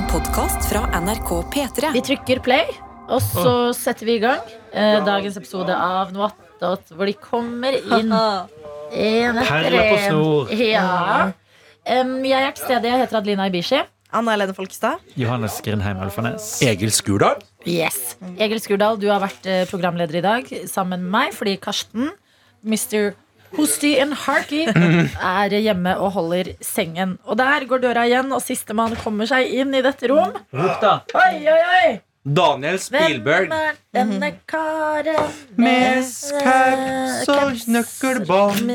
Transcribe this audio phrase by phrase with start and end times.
[0.00, 1.90] En podkast fra NRK P3.
[1.92, 2.70] Vi trykker play,
[3.12, 4.40] og så setter vi i gang
[4.72, 10.06] eh, dagens episode av Noattot, hvor de kommer inn en etter Perler på en.
[10.06, 10.54] snor.
[10.70, 10.86] Ja.
[11.84, 12.88] Em, jeg er til stede.
[12.88, 13.82] Jeg heter Adelina Ibishi.
[14.16, 15.04] Anna Helene Folkestad.
[15.20, 16.48] Johannes Grindheim Alfanes.
[16.64, 17.44] Egil Skurdal.
[17.68, 18.14] Yes.
[18.40, 22.08] Egil Skurdal, du har vært eh, programleder i dag sammen med meg, fordi Karsten,
[22.64, 23.12] Mr.
[23.56, 27.18] Hosti and Harky, er hjemme og holder sengen.
[27.24, 30.36] Og der går døra igjen, og sistemann kommer seg inn i dette rom.
[30.54, 31.98] Oi, oi, oi!
[32.20, 33.48] Daniel Spielberg.
[33.48, 36.04] Hvem er denne karen Med
[36.44, 38.74] caps og nøkkelbånd.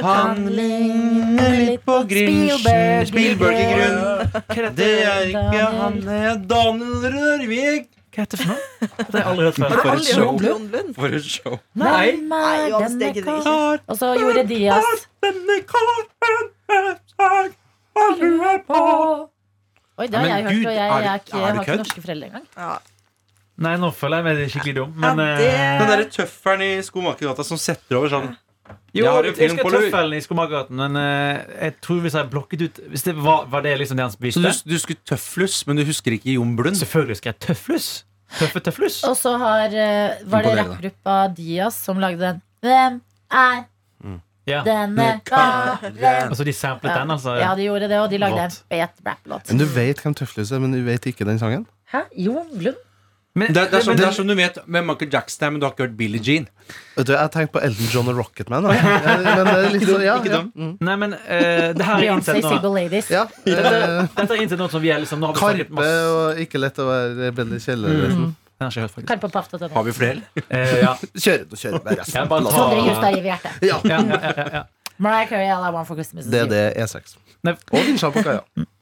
[0.00, 3.04] Han ligner litt på Grinchen.
[3.12, 4.74] Spielberg i grunnen.
[4.80, 7.90] Det er ikke han, det er Daniel Rørvik.
[8.10, 8.60] Hva heter det for noe?
[8.80, 9.70] Det har jeg aldri hørt før.
[9.70, 10.30] For et Aldri show.
[10.32, 10.94] hørt Jon Lund.
[10.96, 11.58] For et show.
[11.78, 11.90] Nei.
[11.90, 13.84] Nei, Nei, er Johannes, det gidder jeg ikke.
[13.94, 16.48] Og så gjorde Dias Denne karen
[16.80, 17.52] er sang
[18.20, 18.80] du er på.
[20.00, 22.46] Oi, det har jeg hørt, og jeg, jeg, er ikke, har ikke norske foreldre engang.
[22.56, 22.70] Ja.
[23.60, 24.92] Nei, nå føler jeg meg skikkelig dum.
[24.96, 28.30] Men Ja, det- eh, Den derre tøffelen i Skomakergata som setter over sånn
[28.94, 32.30] Jo, Jeg har jeg husker på tøffelen i Skomakergaten, men uh, jeg tror hvis jeg
[32.32, 35.60] blokket ut Hvis det var, var det liksom det han Så du, du skulle tøfflus,
[35.68, 36.74] men du husker ikke Jon Blund?
[36.80, 37.90] Selvfølgelig husker jeg tøfflus.
[38.38, 39.00] Tøffe tøfflus.
[39.06, 42.42] Og så har, uh, var det rappgruppa Dias som lagde den.
[42.62, 43.62] Hvem er
[44.48, 44.62] Ja.
[44.66, 45.94] denne karen?
[46.02, 47.36] Altså, de samplet den, altså.
[47.38, 48.62] Ja, de gjorde det, og de lagde en Rått.
[48.72, 49.48] fet rapplåt.
[49.52, 51.66] Men du vet hvem Tøflus er, men du vet ikke den sangen?
[51.92, 52.00] Hæ?
[52.18, 52.80] Jon Blund?
[53.38, 55.52] Men, Det, er- det, er som, men- det er som du vet med Michael Jackson,
[55.52, 56.48] men du har ikke hørt Billie Jean.
[56.96, 58.62] Vet du, Jeg tenkte på Elton John og Rocketman.
[58.66, 60.40] men det er litt sånn, ja, ja.
[60.50, 60.72] Mm.
[60.80, 62.50] Nei, men uh, det her er innsett nå.
[63.14, 66.02] Ja Dette, eh, dette er innsett noe som vi er liksom Nå har Karpe masse
[66.10, 68.34] og ikke lett å være rebell i kjelleren.
[68.60, 70.20] Den har vi flere?
[70.50, 70.92] Eh, ja.
[71.14, 72.18] Kjør, nå kjører bare resten.
[72.18, 72.58] Jeg bare ta.
[72.58, 73.62] Sondre Justad gir hjertet.
[73.70, 74.62] Ja, Ja, ja, ja, ja.
[75.00, 77.14] Mariah Carey, All I Want for Christmas det er det E6.
[77.46, 77.54] Nei.
[77.72, 78.40] Og Vinsja ja.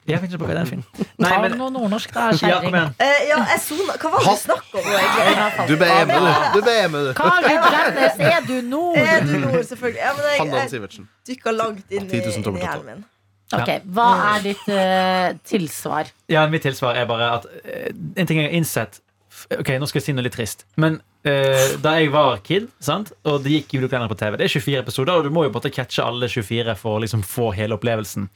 [0.09, 0.79] Ja, ikke på hva den er fin.
[1.21, 2.73] Nei, Ta men noe nordnorsk, da, Ja, kjerring.
[2.73, 3.93] Ja, Eh, ja, jeg sona.
[4.01, 5.67] Hva var det du snakka om egentlig?
[5.69, 6.31] Du ble hjemme, du.
[6.55, 7.11] Du ble hjemme, du.
[7.19, 8.97] Kari Bremnes, er du nord?
[8.97, 10.01] Er du nord, selvfølgelig?
[10.01, 13.05] Ja, men jeg, jeg dykka langt inn i, 10 000 inn i min.
[13.53, 16.09] Ok, Hva er ditt uh, tilsvar?
[16.29, 17.87] Ja, mitt tilsvar er bare at uh,
[18.21, 18.99] En ting jeg har innsett
[19.57, 20.65] Ok, nå skal jeg si noe litt trist.
[20.77, 23.11] Men eh, da jeg var kid, sant?
[23.27, 25.63] og det gikk julekalender på TV Det er 24 episoder, og du må jo på
[25.69, 28.29] catche alle 24 for å liksom få hele opplevelsen.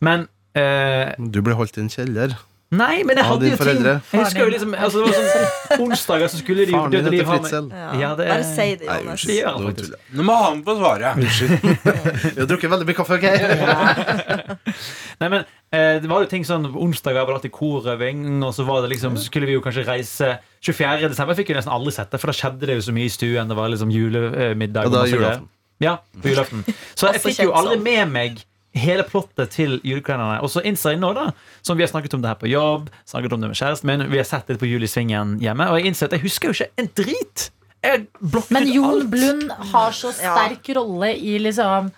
[0.00, 2.36] Men eh, Du ble holdt i en kjeller.
[2.70, 3.80] Nei, men jeg hadde jo ting?
[3.82, 7.26] Jeg husker jo liksom altså, Det var sånn onsdager så skulle de Faren din heter
[7.26, 7.64] Fritzel.
[7.74, 7.88] Ja.
[7.98, 9.40] Ja, det er- Bare si det, Nei, unnskyld.
[9.48, 10.16] han Nå tuller jeg.
[10.20, 11.10] Nå må han få svare.
[11.18, 13.26] Vi har drukket veldig mye kaffe, OK?
[15.20, 15.40] Nei, men
[15.74, 18.92] eh, Det var jo ting sånn Onsdager var det alltid korøving, og så var det
[18.94, 20.30] liksom Så skulle vi jo kanskje reise
[20.62, 21.08] 24.
[21.10, 23.12] desember fikk vi nesten aldri sett det, for da skjedde det jo så mye i
[23.12, 23.48] stuen.
[23.48, 24.86] Det var liksom julemiddag.
[24.90, 25.46] Og da masse julaften.
[25.48, 25.56] greier.
[25.80, 26.64] Ja, på julaften.
[26.94, 27.84] Så jeg Også fikk jo kjent aldri som.
[27.86, 28.42] med meg
[28.74, 30.42] hele plottet til julekalenderne.
[30.42, 31.30] Og så innser jeg nå, da,
[31.62, 34.04] som vi har snakket om det her på jobb, snakket om det med kjæresten min,
[34.10, 36.48] vi har sett litt på Jul i Svingen hjemme, og jeg innser at jeg husker
[36.52, 37.50] jo ikke en drit!
[37.82, 39.10] Jeg blokket Men Jon alt.
[39.10, 40.34] Blund har så Ja.
[40.36, 41.90] sterk rolle i liksom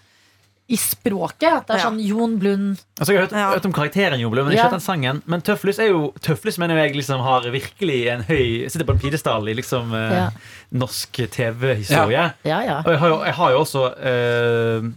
[0.72, 1.53] i språket.
[1.53, 3.50] At det er sånn Jon Blund Altså, jeg har hørt, Ja.
[3.50, 4.69] hørt om karakteren Jon Blund, men Ja.
[4.71, 5.21] den sangen.
[5.27, 9.00] Men Tøflus er jo Tøflus mener jeg liksom har virkelig en høy Sitter på en
[9.00, 10.31] pidestall i liksom eh, Ja.
[10.72, 12.32] norsk TV-historie.
[12.44, 12.78] Ja, ja.
[12.87, 14.91] Og jeg har jo, jeg har jo også eh,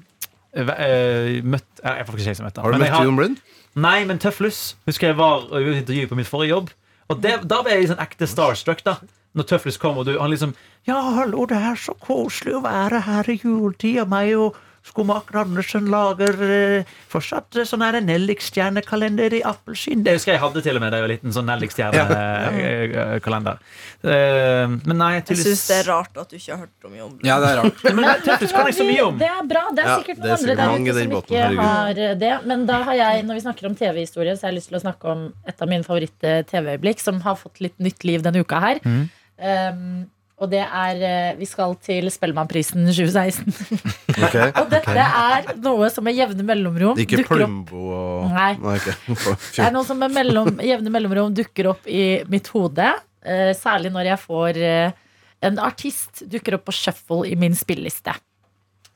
[0.55, 3.41] eh, møtt Jeg er faktisk ikke jeg som heter Har du møtt Jon Blund?
[3.75, 6.69] Nei, men Tøflus husker jeg var et intervju på mitt forrige jobb.
[7.11, 8.83] Og det, da ble jeg liksom ekte starstruck.
[8.85, 8.95] da
[9.35, 10.55] Når Tøflus kom, og du, han liksom
[10.87, 14.05] Ja, hallo, det er så koselig å være her i juletida.
[14.07, 20.03] Meg og Skomaker Andersen lager eh, fortsatt eh, sånn her Nellik-stjernekalender i appelsin.
[20.05, 21.31] Det husker jeg hadde til og med da jeg var liten.
[21.33, 23.57] Sånn nellikstjernekalender.
[24.05, 27.11] Eh, men nei, Jeg syns det er rart at du ikke har hørt om Jon
[27.15, 27.25] Blund.
[27.25, 27.77] Ja, det er rart.
[27.97, 29.15] Men Tøflus kan jeg så mye om.
[29.19, 29.63] Det er bra.
[29.73, 32.33] Det er Ja, sikkert det er noen andre der ute som ikke har eh, det.
[32.51, 34.85] Men da har jeg, når vi snakker om TV-historie, så har jeg lyst til å
[34.85, 35.19] snakke om
[35.49, 38.77] et av mine favoritt-TV-øyeblikk, som har fått litt nytt liv denne uka her.
[38.85, 39.03] Mm.
[39.35, 43.47] Um, og det er eh, Vi skal til Spellemannprisen 2016.
[44.25, 48.51] Okay, Og dette er noe som med jevne mellomrom Ikke Plumbo og Nei.
[48.59, 48.89] ok.
[49.55, 52.91] Det er noe som med mellom, jevne mellomrom dukker opp i mitt hode.
[53.23, 55.01] eh, særlig når jeg får eh,
[55.45, 58.15] en artist dukker opp på shuffle i min spilleliste.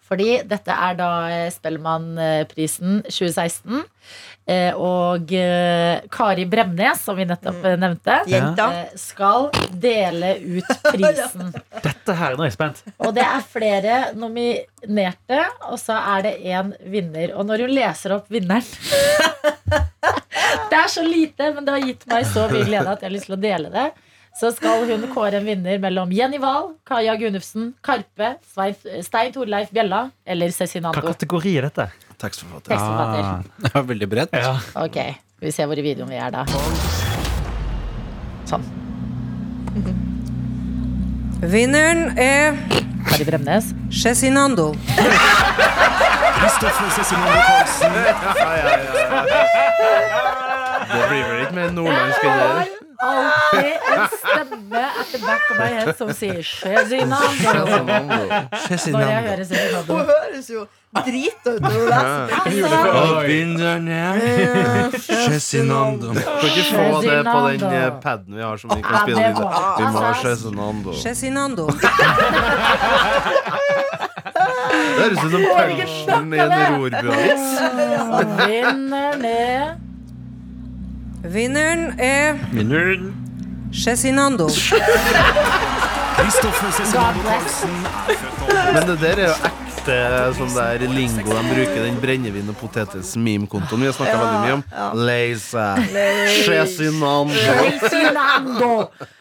[0.09, 3.83] Fordi dette er da eh, Spellemannprisen 2016.
[4.50, 8.15] eh, Og eh, Kari Bremnes, som vi nettopp eh, nevnte,
[8.73, 9.50] eh, skal
[9.85, 11.53] dele ut prisen.
[11.85, 12.81] Dette her, nå er jeg spent.
[13.06, 17.35] Og det er flere nominerte, og så er det én vinner.
[17.38, 18.65] Og når hun leser opp vinneren
[20.69, 23.13] Det er så lite, men det har gitt meg så mye glede at jeg har
[23.15, 23.88] lyst til å dele det.
[24.38, 29.72] Så skal hun kåre en vinner mellom Jenny Wahl, Kaja Gunnufsen, Karpe, Svein, Stein Torleif
[29.74, 31.02] Bjella eller Hva Cezinando.
[31.02, 31.90] kategori er dette?
[32.20, 32.70] Tekstforfatter.
[32.72, 33.24] Tekstforfatter.
[33.24, 34.34] Ah, Det er veldig bredt.
[34.34, 34.54] ja.
[34.76, 34.98] Ok.
[35.42, 36.46] Vi se hvor i videoen vi er da.
[38.50, 38.64] Sånn.
[41.40, 42.58] Vinneren er
[43.08, 43.72] Kari Bremnes.
[43.90, 44.74] Cezinando.
[50.89, 52.80] Det blir vel ikke mer nordlandsk enn det?
[53.00, 53.65] Alltid
[53.95, 57.53] en stemme etter the back of my head som sier Cezinando.
[58.91, 59.94] Når jeg hører Cezinando.
[59.94, 60.65] Hun høres jo
[61.07, 62.74] drita ut når hun leser
[63.95, 66.12] er Cezinando.
[66.18, 69.35] Kan ikke få det på den eh, paden vi har som vi kan spille inn.
[69.35, 70.92] Vi må ha altså- Cezinando.
[71.03, 71.65] Cezinando.
[74.69, 77.45] Det høres ut som punchen i en rorbuavis.
[78.44, 79.88] Vinner er
[81.24, 83.13] Vinneren er Vinneren
[83.74, 84.48] Cezinando.
[84.48, 84.54] God
[87.21, 87.66] bless.
[88.74, 89.98] Men det der er jo ekte
[90.38, 94.63] sånn der lingo de bruker, den brennevin- og potetes-meme-kontoen vi har snakka veldig mye om.
[95.06, 95.68] Leise.
[96.48, 97.36] Cezinando.
[97.36, 98.71] Cezinando.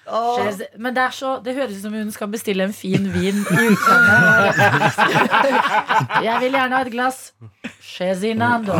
[0.09, 3.43] Cez- Men det, er så, det høres ut som hun skal bestille en fin vin
[3.45, 4.63] i utlandet.
[6.25, 7.19] Jeg vil gjerne ha et glass
[7.89, 8.73] Cezinando.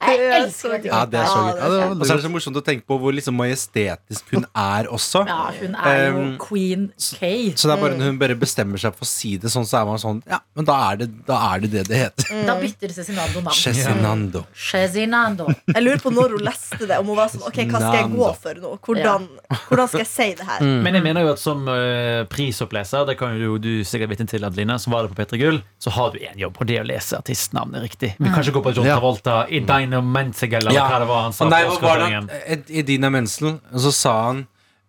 [0.00, 1.50] Jeg elsker at Ja, det er så gøy.
[1.50, 3.36] Ja, det var Og veldig så er det så morsomt å tenke på hvor liksom
[3.38, 5.22] majestetisk hun er også.
[5.28, 7.28] Ja, hun er jo Um, queen K.
[7.56, 9.80] Så det er bare når hun bare bestemmer seg for å si det sånn, så
[9.80, 12.30] er man sånn Ja, men da er det da er det, det det heter.
[12.48, 13.56] Da bytter Cezinando navn.
[13.60, 14.42] Cezinando.
[14.70, 15.46] Cezinando.
[15.68, 18.10] Jeg lurer på når hun leste det, om hun var sånn Ok, hva skal jeg
[18.20, 18.70] gå for nå?
[18.86, 19.26] Hvordan,
[19.68, 20.64] hvordan skal jeg si det her?
[20.84, 24.44] Men jeg mener jo at som uh, prisoppleser, det kan jo du sikkert vitne til,
[24.46, 26.84] Adeline, som var det på P3 Gull, så har du én jobb, og det er
[26.84, 28.12] å lese artistnavnet riktig.
[28.18, 28.98] Vi kan ikke gå på John Ja.
[28.98, 30.88] Travolta i Dina Menziger, eller Ja.
[30.88, 31.48] hva det var han sa.
[31.48, 34.44] Nei, hva var det han Ed- Menzel, og så sa han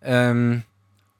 [0.06, 0.62] um,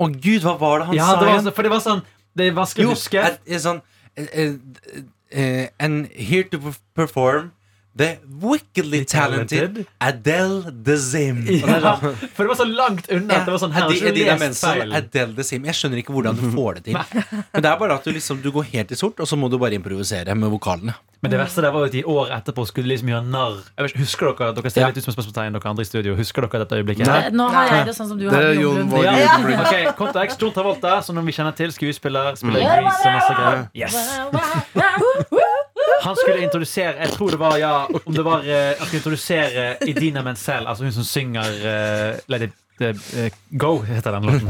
[0.03, 2.03] Å gud, hva var det han Ja, sa det var, for det var sånn
[2.37, 3.23] Det er vanskelig å huske.
[3.23, 3.82] at- er sånn
[4.19, 5.03] uh, uh,
[5.37, 6.59] uh, And here to
[6.94, 7.53] perform
[7.94, 9.87] The wickedly talented Talented.
[10.00, 11.43] Adele Dezim.
[11.47, 14.94] Ja, for det var så langt unna Ja, det var sånn her, lest Menzel, feil.
[14.97, 15.67] Adele Dezim.
[15.69, 16.97] Jeg skjønner ikke hvordan du får det til.
[16.97, 19.50] Men det er bare at du liksom Du går helt i sort, og så må
[19.53, 20.94] du bare improvisere med vokalene.
[21.23, 23.59] Men det verste der var jo at i år etterpå skulle de liksom gjøre narr
[23.77, 24.88] Jeg vet Husker dere dere ser Ja.
[24.88, 26.17] litt ut som spørsmålstegn, dere andre i studio.
[26.19, 27.06] Husker dere dette øyeblikket?
[27.12, 27.29] Nei.
[27.31, 29.12] Nå har jeg det sånn som du Det har er det, Jon ja.
[29.21, 29.61] Ja, Blund.
[29.69, 30.41] ok, Kontekst.
[30.41, 31.71] John Travolta, som vi kjenner til.
[31.77, 32.33] Skuespiller.
[32.41, 33.69] Spiller Grease og masse greier.
[33.77, 35.61] Yes.
[36.03, 37.75] Han skulle introdusere Jeg tror det var ja
[38.05, 42.49] Om det var eh, Han skulle introdusere Idina Menzel, altså hun som synger uh, Let
[42.49, 44.49] it eh, Go, heter den låten.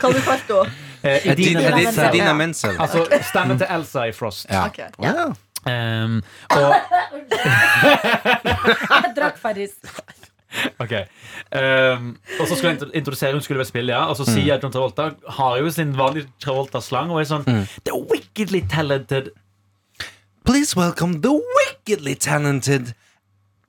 [0.00, 0.72] Hva du kalte henne?
[1.02, 2.78] Eh, Idina Menzel.
[2.80, 4.46] Altså stemmen til Elsa i Frost.
[4.50, 4.66] Ja.
[4.66, 4.88] Okay.
[5.02, 5.32] Ja.
[5.64, 6.20] Um,
[6.56, 6.74] og
[8.90, 9.78] Jeg drakk Farris.
[10.78, 12.10] Ok um,
[12.40, 15.08] Og så skulle hun introdusere Hun skulle være spille, ja Og så sier John Travolta
[15.38, 17.48] Har jo sin vanlige Travolta-slang Og er sånn
[17.82, 19.32] The wickedly talented
[20.44, 22.94] Please welcome the wickedly talented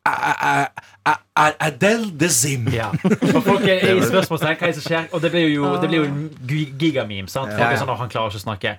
[0.06, 0.70] A- A-
[1.06, 2.68] A- Adele Adele Dezim.
[2.74, 2.90] Ja
[3.36, 5.08] Og folk er i spørsmålstegn Hva er det som skjer?
[5.14, 7.54] Og det blir jo, det blir jo gigameme sant?
[7.56, 8.74] Folk er sånn at Han klarer ikke å snakke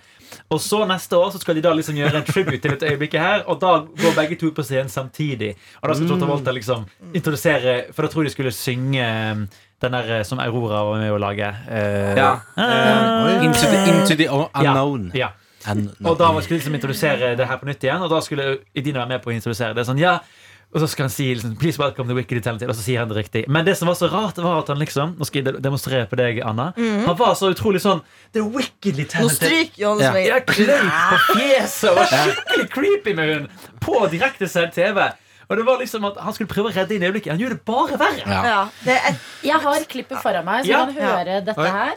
[0.55, 3.17] Og så neste år så skal de da liksom gjøre en tribute til et øyeblikk
[3.19, 3.73] her Og da
[4.03, 6.85] går begge to på scenen samtidig Og da skal John Travolta liksom
[7.15, 9.47] introdusere For da tror jeg de skulle synge um,
[9.83, 12.31] Den der eh, som Aurora var med å lage Uh, Ja.
[12.57, 15.11] Uh, Into the, into the unknown.
[15.15, 15.33] Ja, ja.
[16.05, 19.09] Og da skulle liksom introdusere det her på nytt igjen, og da skulle Idina være
[19.17, 19.87] med på å introdusere det.
[19.89, 20.19] Sånn, ja
[20.75, 23.09] og så skal han si liksom, Please welcome the wicked talented, og så sier han
[23.09, 23.45] det riktig.
[23.49, 26.19] Men det som var så rart, var at han liksom Nå skal jeg demonstrere på
[26.19, 26.73] deg, Anna.
[26.77, 28.03] Han var så utrolig sånn
[28.35, 29.37] The wickedly Nå talented.
[29.37, 30.13] stryker Johannes Ja.
[30.13, 30.27] meg.
[30.27, 33.49] Jeg kløy på fjeset og var skikkelig creepy med hun
[33.81, 35.07] på direktesendt TV.
[35.49, 37.31] Og det var liksom at Han skulle prøve å redde inn øyeblikket.
[37.31, 38.27] Han gjorde det bare verre.
[38.27, 38.43] Ja.
[38.45, 40.85] Ja, det er Jeg har klippet foran meg, så Ja.
[40.85, 41.71] kan høre dette Oi.
[41.71, 41.95] her.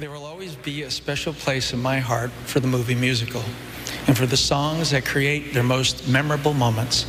[0.00, 3.42] There will always be a special place in my heart for the movie musical
[4.06, 7.04] and for the songs that create their most memorable moments.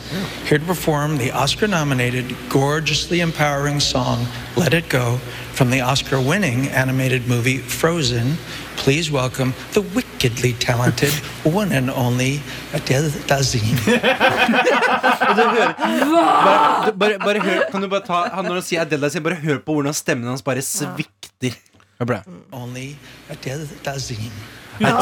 [0.46, 5.20] Here to perform the Oscar nominated, gorgeously empowering song Let It Go
[5.54, 8.36] from the Oscar winning animated movie Frozen,
[8.76, 12.42] please welcome the wickedly talented one and only
[12.74, 13.78] Adele Dazim.
[16.92, 19.62] Bare, bare, bare hør, kan du bare ta Når han sier Adele Dezim, bare hør
[19.64, 21.56] på hvordan stemmen hans bare svikter.
[22.02, 22.40] Hør på det.
[22.58, 22.88] only
[23.30, 23.68] Adele
[24.82, 24.96] Ja.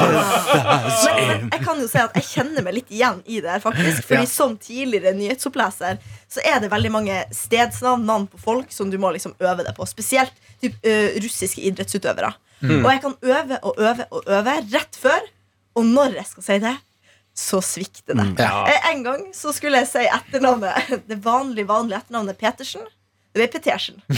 [1.16, 4.04] Men jeg kan jo si at jeg kjenner meg litt igjen i det her, faktisk.
[4.10, 4.32] Fordi Ja.
[4.32, 9.14] som tidligere nyhetsoppleser så er det veldig mange stedsnavn, navn på folk, som du må
[9.16, 9.88] liksom øve deg på.
[9.88, 12.34] Spesielt typ, ø, russiske idrettsutøvere.
[12.62, 15.22] Og jeg kan øve og øve og øve rett før,
[15.80, 16.76] og når jeg skal si det,
[17.40, 18.28] så svikter det.
[18.40, 18.66] Ja.
[18.68, 22.82] Eh, En gang så skulle jeg si etternavnet det vanlige, vanlige etternavnet Petersen.
[23.30, 23.96] Det Petersen.
[24.10, 24.14] og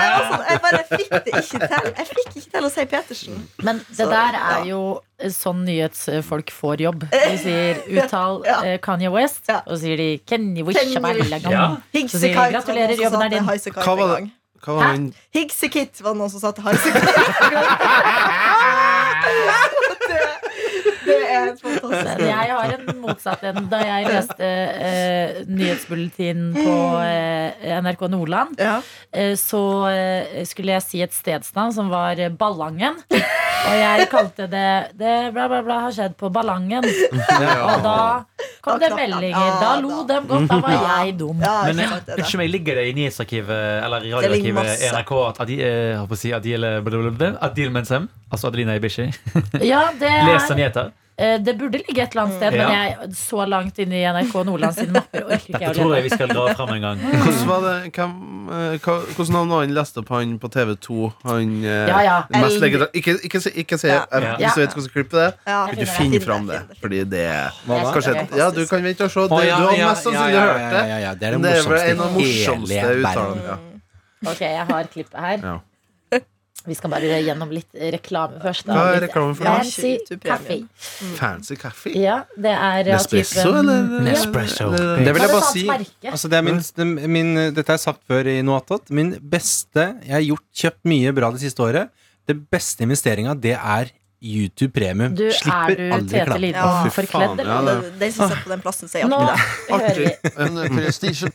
[0.00, 1.88] jeg, var sånn, jeg bare fikk det ikke til.
[1.98, 3.42] Jeg fikk ikke til å si Petersen.
[3.66, 4.44] Men det Så, der ja.
[4.54, 4.78] er jo
[5.34, 7.04] sånn nyhetsfolk får jobb.
[7.12, 8.56] De sier uttal Ja.
[8.64, 9.58] eh, Kanye West, Ja.
[9.66, 10.80] og så sier de Kenny Wish.
[10.80, 10.88] Ja.
[12.08, 13.44] Så sier de gratulerer, jobben er din.
[13.44, 14.30] Hva var det?
[14.64, 17.04] Hva var den Higsekit var det noen som sa til Higsekit.
[17.04, 17.12] det,
[19.34, 20.32] det er fantastisk.
[21.04, 21.33] Men
[22.34, 23.68] jeg har en motsatt en.
[23.70, 28.78] Da jeg leste uh, nyhetsbulletinen på uh, NRK Nordland, Ja.
[28.80, 29.64] uh, så
[30.48, 33.00] skulle jeg si et stedsnavn som var Ballangen.
[33.64, 36.84] Og jeg kalte det Det bla, bla, bla har skjedd på Ballangen.
[36.84, 37.96] Og da
[38.64, 39.54] kom det meldinger.
[39.60, 40.48] Da lo de godt.
[40.50, 41.40] Da var jeg dum.
[41.44, 46.64] Ja, Men om jeg ligger det i nyhetsarkivet eller i radioarkivet i NRK at Adil,
[46.64, 49.08] eh, Adil Mensem, altså Adelina Ibishi,
[49.62, 50.92] Ja, leser er nyheter.
[51.16, 52.64] Eh, Det burde ligge et eller annet sted, Ja.
[52.66, 55.70] men jeg er så langt inn i NRK Nordland sine mapper orker ikke Dette jeg
[55.70, 56.98] å tror jeg vi skal dra fram en gang.
[57.22, 58.14] Hvordan var det hvem,
[58.50, 61.12] eh, hva, Hvordan navn var han leste opp han på TV2?
[61.28, 62.16] Han eh, Ja, ja.
[62.42, 62.86] mest legger.
[62.98, 64.00] Ikke, ikke, ikke si Ja.
[64.10, 64.34] eh, Ja.
[64.42, 65.32] Hvis du vet hvordan klippet er.
[65.46, 66.22] Kan du finne det.
[66.26, 66.60] fram det?
[66.82, 67.28] Fordi det
[67.68, 68.26] Kanskje, Ja.
[68.36, 69.20] ja, du kan vente og se.
[69.20, 70.82] Det, du har mest sannsynlig hørt det.
[70.82, 71.32] ja, ja, ja, Det er
[71.92, 73.58] en av de morsomste uttalene.
[74.26, 75.60] Ok, jeg har klippet her.
[76.66, 78.64] Vi skal bare gjennom litt reklame først.
[78.64, 79.44] Hva er Litt reklame for?
[79.44, 80.56] Fancy kaffe.
[81.18, 81.92] Fancy kaffe?
[81.94, 84.00] Ja, det er Nespresso, typen- eller?
[84.06, 84.70] Nespresso.
[84.72, 85.66] eller- Det vil jeg er bare si.
[86.08, 88.88] Altså, det er min, min, dette har jeg sagt før i noe attåt.
[88.90, 91.90] Min beste Jeg har gjort, kjøpt mye bra det siste året.
[92.26, 93.90] Det beste investeringa, det er
[94.24, 95.14] YouTube Premium.
[95.14, 96.38] Du, er Slipper du aldri Tete.
[96.40, 97.60] Lidbom Ja, forkledd, ja.
[97.60, 99.18] Det- Den som sitter på den plassen, sier Nå
[99.70, 100.18] alltid det.
[100.22, 100.30] vi.
[100.44, 101.30] En prestisje,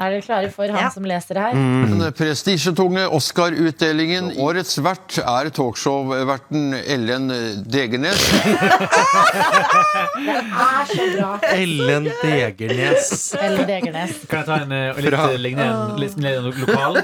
[0.00, 0.88] Er dere klare for han Ja.
[0.90, 1.54] som leser det her?
[1.54, 1.98] Mm.
[2.00, 4.30] den prestisjetunge Oscar-utdelingen.
[4.40, 7.28] Årets vert er talkshow-verten Ellen
[7.68, 8.20] Degernes.
[10.20, 11.28] Det er så bra.
[11.54, 13.10] Ellen Degernes.
[13.40, 14.14] Ellen Degernes.
[14.30, 17.00] Kan jeg ta en eh, litt lignende, litt lokal?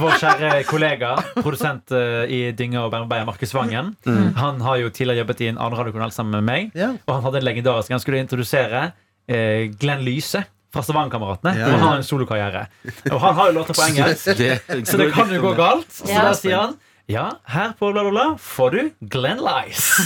[0.00, 3.92] Vår kjære kollega, produsent eh, i Dynge og Beyer, Markus Vangen,
[4.36, 6.70] han har jo tidligere jobbet i en annen radiokanal sammen med meg.
[6.78, 6.96] yeah.
[7.06, 8.92] Og han hadde en legendarisk Han skulle introdusere
[9.28, 11.52] eh, Glenn Lyse fra Stavangerkameratene.
[11.58, 11.66] Ja.
[11.66, 12.66] Og han har en solokarriere.
[13.10, 14.24] Og han har jo låter på engelsk,
[14.90, 15.90] så det kan jo gå galt.
[15.92, 16.22] Så Ja.
[16.28, 16.76] da sier han
[17.10, 20.04] ja, her på bla, bla, bla får du Glenn Lice.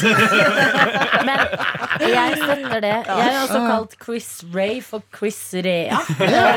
[1.26, 1.42] Men
[2.00, 2.92] jeg støtter det.
[3.04, 5.98] Jeg har også kalt Chris Ray for Chris Rea.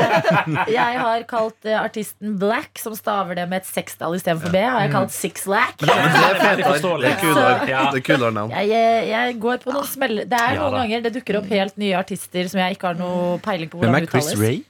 [0.77, 4.85] Jeg har kalt eh, artisten Black, som staver det med et sekstall istedenfor B, har
[4.85, 5.75] jeg kalt Six Lack.
[5.81, 6.63] Det er
[7.11, 8.31] er kulere.
[8.31, 8.55] Er navn.
[8.55, 10.27] Jeg, går på noen smeller.
[10.29, 13.37] Det er noen ganger det dukker opp helt nye artister som jeg ikke har noe
[13.43, 14.33] peiling på Hvem er Chris.
[14.39, 14.61] Ray?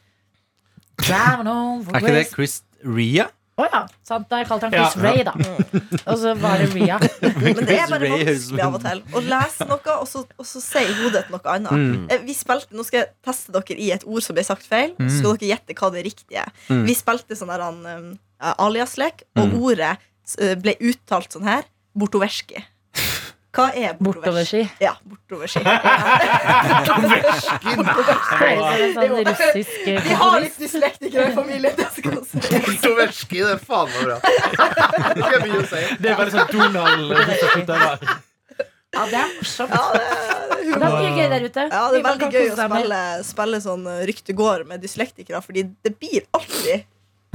[1.07, 1.43] Er
[2.01, 3.63] ikke det Chris- Chris Ria?
[3.63, 4.27] oh, ja, sant.
[4.29, 5.01] Da har jeg kalt han Chris Ja.
[5.01, 5.33] Ray, da.
[6.11, 6.99] Og så var det Ria.
[7.57, 10.61] Men det er bare vanskelig av og til å lese noe, og så, og så
[10.61, 11.73] si hodet noe annet.
[11.73, 12.27] Mm.
[12.27, 15.09] Vi spilte, Nå skal jeg teste dere i et ord som ble sagt feil, så
[15.23, 16.53] skal dere gjette hva det riktige er.
[16.85, 19.95] Vi spilte sånn der um, aliaslek, og ordet
[20.37, 21.65] eh, ble uttalt sånn her.
[21.97, 22.61] Bortoverski.
[23.57, 24.59] Hva er bortoverski?
[24.69, 24.83] Bortoverski.
[24.85, 25.59] Ja, bortoverski.
[27.57, 31.73] Ut sånn russisk Vi har litt dyslektikere i familien.
[31.79, 32.19] Det skal.
[32.67, 34.17] Bortoverski, det er faen meg bra.
[34.21, 35.83] Det skal jeg begynne å si.
[36.03, 38.05] Det er bare sånn Donald.
[38.93, 39.73] Ja, det er morsomt.
[39.73, 41.65] Ja, det er Det er mye gøy der ute.
[41.71, 45.65] Ja, det er veldig gøy å spille, spille sånn uh, rykte går med dyslektikere, fordi
[45.85, 46.85] det blir alltid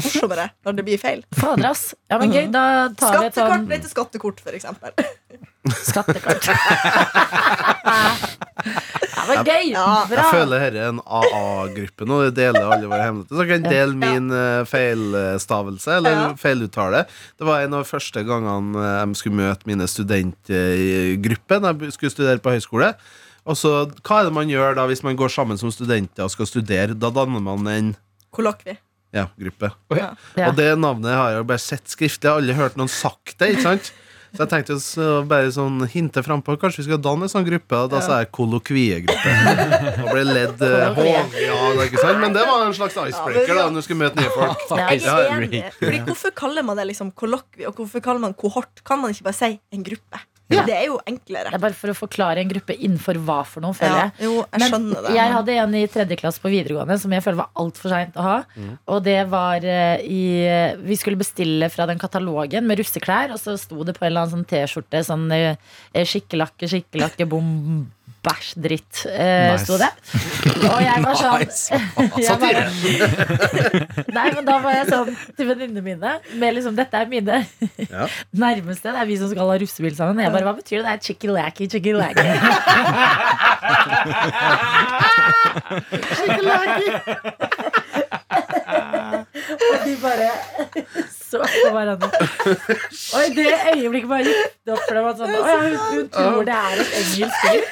[0.02, 1.24] morsommere når det blir feil.
[1.34, 1.88] Fader, ass.
[2.10, 2.46] Ja, men gøy.
[2.54, 2.64] Da
[2.98, 4.94] tar vi et sånn Skattekort blir til skattekort, for eksempel.
[5.70, 6.46] Skattekart.
[7.82, 9.68] det var gøy.
[9.72, 10.16] Ja, Bra.
[10.18, 12.18] Jeg føler dette er en AA-gruppe nå.
[12.26, 13.38] De deler alle våre hemmeligheter.
[13.38, 16.28] Så kan jeg dele min eh, feilstavelse, eller Ja.
[16.40, 17.04] feiluttale.
[17.38, 21.96] Det var en av de første gangene eh, jeg skulle møte mine studentgrupper når jeg
[21.98, 22.92] skulle studere på høyskole.
[23.42, 23.72] Og så,
[24.06, 26.94] Hva er det man gjør da hvis man går sammen som studenter og skal studere?
[26.94, 27.94] Da danner man en
[28.32, 28.76] Kollokvie.
[29.12, 29.68] ja, gruppe.
[29.92, 30.12] Ja.
[30.46, 32.24] Og det navnet har jeg jo bare sett skriftlig.
[32.24, 33.50] Jeg har aldri hørt noen sagt det.
[33.56, 33.90] ikke sant?
[34.32, 36.54] Så jeg tenkte å bare sånn hinte frampå.
[36.60, 37.76] Kanskje vi skal danne en sånn gruppe?
[37.84, 39.34] Og da sa jeg kollokviegruppe.
[40.06, 41.00] Og ble ledd eh.
[41.44, 42.20] Ja, det er ikke sant?
[42.22, 44.64] Men det var en slags icebreaker da når du skulle møte nye folk.
[45.76, 48.80] Fordi Hvorfor kaller man det liksom kollokvie, og hvorfor kaller man kohort?
[48.88, 50.24] Kan man ikke bare si en gruppe?
[50.66, 51.50] Det er jo enklere.
[51.52, 54.26] Det er bare for å forklare en gruppe innenfor hva for noe, føler Ja, jeg.
[54.28, 55.14] jo, jeg Men det.
[55.16, 58.26] jeg hadde en i tredje klasse på videregående som jeg føler var altfor seint å
[58.26, 58.36] ha.
[58.88, 60.22] Og det var eh, i
[60.84, 64.26] Vi skulle bestille fra den katalogen med russeklær, og så sto det på en eller
[64.26, 65.56] annen sånn T-skjorte sånn eh,
[66.04, 67.88] skikkelakke, skikkelakke, bom,
[68.22, 69.00] bæsj, dritt.
[69.10, 69.64] Eh, Nice.
[69.66, 69.88] Sto det.
[70.68, 71.42] Og jeg var sånn
[72.22, 72.62] jeg bare,
[74.16, 77.40] Nei, men da var jeg sånn til venninnene mine med liksom Dette er mine
[77.88, 78.06] Ja.
[78.44, 78.88] nærmeste.
[78.94, 80.18] Det er vi som skal ha russebil sammen.
[80.20, 80.86] Og jeg bare, Hva betyr det?
[80.86, 82.26] Det er chicky-lacky, chicky-lacky.
[89.62, 90.30] Og de bare
[91.32, 92.08] så på hverandre.
[93.14, 96.42] Og i det øyeblikket bare gikk det opp for dem at sånn, hun, hun tror
[96.48, 97.64] det er et engelsk ord.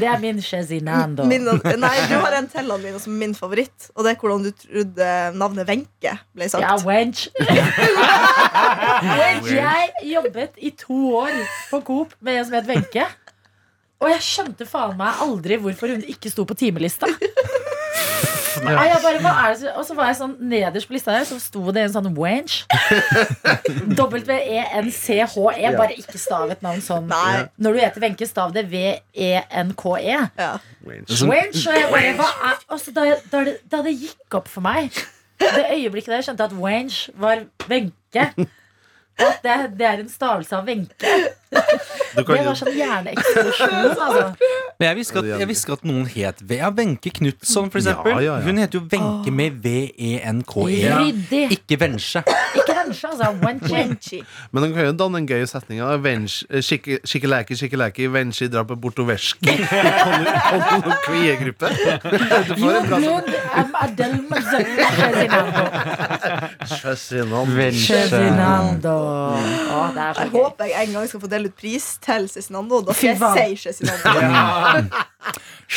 [0.00, 1.26] Det er min Chezinando.
[1.28, 3.90] Nei, du har en til av mine som er min favoritt.
[3.94, 6.64] Og det er hvordan du trodde navnet Wenche ble sagt.
[6.64, 7.26] Ja, wench.
[9.20, 9.50] wench.
[9.52, 11.34] Jeg jobbet i to år
[11.70, 13.06] på Coop med en som het Wenche.
[13.98, 17.08] Og jeg skjønte faen meg aldri hvorfor hun ikke sto på timelista.
[18.64, 19.60] Nei, jeg bare, hva er det?
[19.62, 22.10] så- Og så var jeg sånn nederst på lista her, så sto det en sånn
[22.16, 22.64] wench.
[23.98, 25.72] W-E-N-C-H-E.
[25.76, 27.06] Bare ikke stav et navn sånn.
[27.10, 27.44] Nei.
[27.60, 30.18] Når du heter Wenche, stav det V-E-N-K-E.
[30.38, 30.50] Ja.
[30.88, 34.94] Wench, og jeg bare, hva er da, da, det, da det gikk opp for meg
[35.38, 38.24] Det øyeblikket der jeg skjønte at wench var Wenche
[39.18, 41.12] Og at det, det er en stavelse av Wenche
[42.14, 44.24] Det var sånn hjerneeksplosjon altså.
[44.78, 46.58] Men jeg visste at, jeg visste at noen het V.
[46.60, 48.12] Ja, Wenche Knutson, for eksempel.
[48.14, 48.46] Ja, ja, ja.
[48.46, 50.92] Hun heter jo Wenche med V-E-N-K-E.
[51.00, 52.22] Ryddig Ikke Vensje.
[52.58, 54.22] Ikke Wenche, altså Wenche.
[54.52, 55.80] Men de kan jo danne en gøy setning.
[56.04, 59.48] Vench- eh, skikke- Skikkeleiki, skikkeleiki, Venchi drar på Bortoverski.
[61.06, 61.66] Kviegruppe.
[62.48, 63.20] Du får en bra så
[70.18, 72.80] Jeg håper jeg en gang skal få dele ut pris til Cezinando.
[72.86, 73.18] Da skal jeg
[73.58, 73.68] si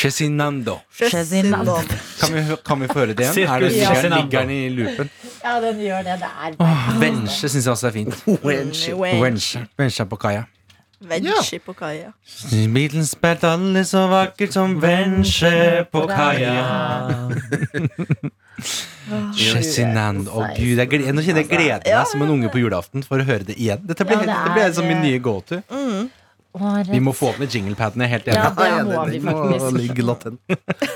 [0.01, 0.75] Cezinando.
[0.96, 1.75] Cezinando.
[2.22, 3.50] Kan vi, kan vi få høre det igjen?
[3.50, 3.72] Er det.
[4.12, 5.10] Ligger den i loopen?
[5.44, 8.18] Ja, den gjør det, det er Vensje syns jeg også er fint.
[8.46, 8.96] Wenche.
[9.22, 9.64] Vensje.
[9.80, 10.44] Vensje på kaia.
[11.02, 12.12] Vensje på kaia.
[12.74, 17.32] Bilen spilte alle så vakkert som Vensje på kaia.
[19.34, 20.30] Cezinando.
[20.38, 23.24] Å gud, jeg gleder, nå kjenner jeg gleden meg som en unge på julaften for
[23.24, 23.82] å høre det igjen.
[23.90, 25.64] Dette blir, Ja, det dette ble er, som min nye go-to.
[26.92, 28.10] Vi må få opp med jinglepadene.
[28.12, 30.40] Helt Ja, det må vi faktisk ligge latent.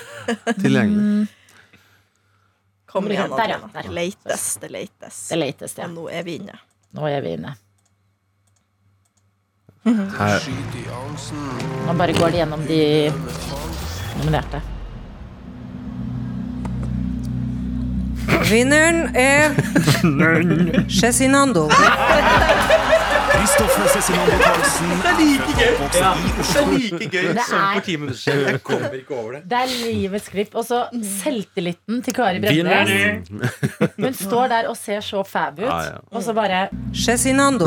[0.62, 1.25] Tilgjengelig.
[2.96, 3.58] Kom igjen, Der, ja.
[3.74, 3.90] Der.
[3.92, 5.28] Leites, det leites.
[5.30, 6.54] Det latest, ja Og nå er vi inne.
[6.96, 7.52] Nå er vi inne
[10.16, 10.46] Her.
[11.86, 12.80] Nå bare går det gjennom de
[14.22, 14.62] nominerte
[18.48, 19.51] Vinneren er
[21.01, 21.68] Cezinando.
[23.46, 25.18] Kristoffer Cezinando Karlsen Det er
[26.72, 28.48] like gøy Det som er- for ti minutter siden.
[28.55, 29.42] Jeg kommer ikke over det.
[29.51, 30.55] Det er livets klipp.
[30.58, 30.79] Og så
[31.22, 33.29] selvtilliten til Kari Bremnes.
[34.00, 35.92] Hun står der og ser så fab ut, ah, ja.
[36.12, 36.64] og så bare
[36.96, 37.66] Cezinando.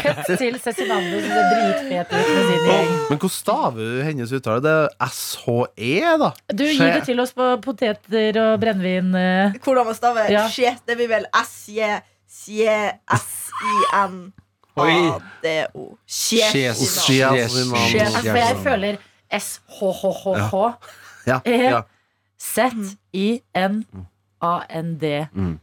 [0.00, 2.90] kutt til Cezinando som ser dritfet ut med sin gjeng.
[3.10, 4.60] Men hvordan staver du hennes uttale?
[4.64, 6.30] Det er SHE, da.
[6.54, 9.12] Du gir det til oss på poteter og brennevin.
[9.14, 9.52] eh.
[9.60, 10.48] Hvordan man staver Ja.
[10.48, 12.10] Shit, det blir vel S-J-S-I-N-A-D-O.
[18.14, 18.96] Altså, for jeg føler
[19.32, 20.54] S-H-H-H-H.
[21.48, 21.72] Eh.
[24.04, 25.58] Z-I-N-A-N-D Mm.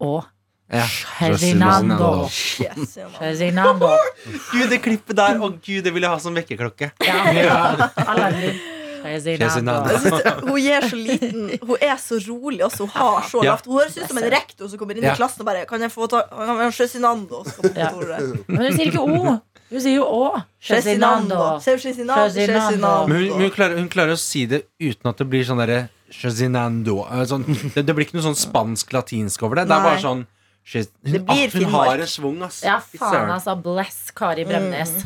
[0.00, 0.24] og
[1.18, 2.28] Ferdinando.
[2.28, 3.90] Cezinando.
[4.50, 5.38] Gud, det klippet der!
[5.38, 6.90] Å gud, det vil jeg ha som vekkerklokke.
[7.06, 7.88] Ja.
[9.04, 9.20] Jeg
[10.48, 12.86] Hun er så liten Hun er så rolig også.
[12.86, 15.12] Hun har så lavt Hun høres ut som en rektor som kommer inn Ja.
[15.12, 16.22] i klassen og bare Kan jeg få ta?
[17.76, 17.90] Ja.
[18.48, 19.34] Men hun sier ikke O.
[19.70, 20.42] Hun sier jo Å.
[20.60, 21.40] Cezinando.
[23.08, 25.88] Men hun, hun, klarer, hun klarer å si det uten at det blir sånn derre
[26.14, 27.00] Cezinando.
[27.10, 29.64] Eh, Sånn, det, det blir ikke noe sånn spansk-latinsk over det.
[29.70, 30.24] Det er bare sånn
[30.64, 32.62] Cez- hun, Det blir ah, hun har en svung, ass.
[32.64, 33.52] Ja, faen, altså.
[33.60, 34.94] Bless Kari Bremnes.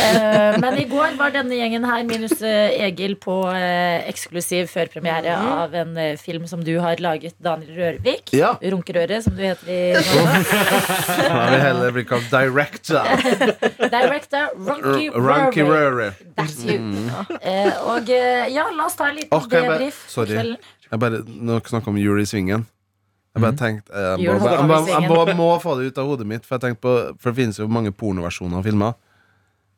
[0.00, 5.34] Eh, men i går var denne gjengen her, minus uh, Egil, på uh, eksklusiv førpremiere
[5.34, 8.32] av en film som du har laget, Daniel Rørvik.
[8.36, 8.52] Ja.
[8.62, 10.58] Runkerøret, som du heter i Norge.
[11.20, 13.08] Da vil heller bli kalt director.
[13.96, 16.20] Director Runky Runky Rørvik.
[16.38, 16.80] That's you.
[17.40, 20.04] Eh, og ja, la oss ta en liten okay, debrief.
[20.12, 20.36] Sorry.
[20.36, 20.76] kvelden.
[20.90, 22.68] Jeg bare, nå snakker om jul i svingen
[23.30, 25.36] Jeg bare tenkte eh, Jeg, må, jeg, må, jeg må, svingen.
[25.38, 27.92] må få det ut av hodet mitt For, jeg på, for det finnes jo mange
[27.94, 28.96] pornoversjoner av filmer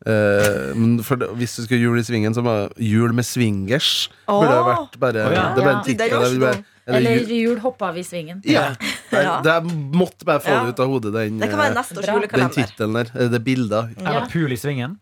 [0.03, 2.51] Uh, men for det, Hvis du skulle jul i svingen Så må
[2.83, 5.45] Jul med swingers Burde det vært bare ja.
[5.55, 6.57] Det bare en tikk, er eller
[6.91, 8.41] Eller jul- jul hoppa vi i svingen.
[8.43, 8.73] Ja,
[9.13, 9.37] Ja.
[9.45, 12.51] det, jeg måtte bare få det ut av hodet Den, Det kan være eh, den
[12.57, 14.09] tittelen der Det bildet Ja.
[14.09, 14.99] Eller Pool i svingen.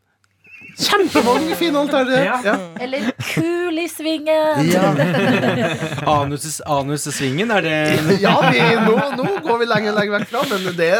[0.80, 2.36] Kjempemange fine alternativer Ja.
[2.44, 2.54] ja.
[2.80, 4.70] Eller Kul i svingen!
[6.16, 7.76] Anus, anus i svingen, er det
[8.24, 10.90] Ja, vi, nå, nå går vi lenger lenger vekk fra Men det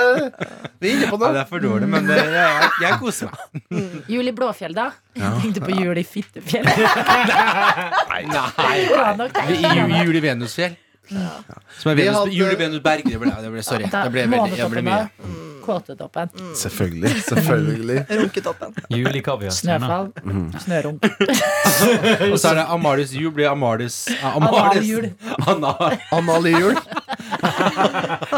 [0.81, 3.33] Vi er inne på Ja, noe det er for dårlig, men det, jeg, jeg, koser
[3.33, 4.05] meg.
[4.11, 4.91] Jul i Blåfjell, da?
[5.17, 6.69] Jeg tenkte på jul i Fittefjell.
[8.11, 8.23] Nei.
[8.31, 8.79] nei.
[9.19, 9.43] nok.
[9.51, 10.79] jul i Venusfjell.
[11.11, 13.05] Som er Vi Venus, hadde- jul i Venus Berg.
[13.05, 13.85] Det ble, det ble, sorry.
[13.91, 15.09] Det ble, veldig, det ble mye.
[15.65, 16.31] kåtetoppen.
[16.57, 17.11] Selvfølgelig.
[17.27, 17.99] Selvfølgelig.
[18.21, 18.75] Runketoppen.
[18.91, 19.23] Jul i.
[19.55, 20.09] Snøfall.
[20.25, 20.47] Mhm.
[20.65, 21.05] Snørunk.
[22.33, 25.11] Og så er det Amalies jul blir Amalis ah, Amalis Analjul.
[25.47, 25.99] Anal.
[26.13, 26.75] Analjul.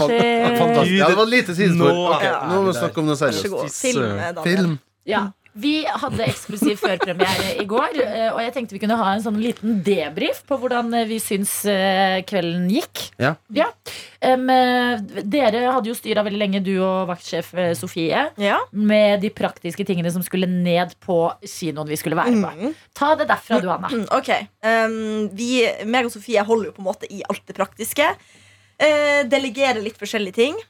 [0.00, 0.94] Fantastisk.
[0.98, 1.88] Ja, det var et lite sidespor.
[1.88, 3.50] Nå- Ok, Nå må vi snakke om noe Vær så seriøst.
[3.50, 3.70] god.
[3.70, 4.42] Film, Daniel.
[4.44, 4.78] Film.
[5.06, 5.22] Ja.
[5.58, 9.38] Vi hadde eksklusiv førpremiere i går, eh, og jeg tenkte vi kunne ha en sånn
[9.42, 13.02] liten debrief på hvordan eh, vi syns eh, kvelden gikk.
[13.18, 13.32] Ja.
[13.56, 13.66] ja.
[14.22, 14.46] Um,
[15.32, 18.58] dere hadde jo styra veldig lenge, du og vaktsjef Sofie, Ja.
[18.70, 22.52] med de praktiske tingene som skulle ned på kinoen vi skulle være på.
[22.70, 22.76] Mm.
[22.94, 23.90] Ta det derfra, du, Anna.
[23.90, 24.30] Mm, Ok.
[24.62, 28.06] Um, vi, meg og Sofie holder jo på en måte i alt det praktiske.
[28.80, 30.60] Uh, delegerer litt forskjellige ting.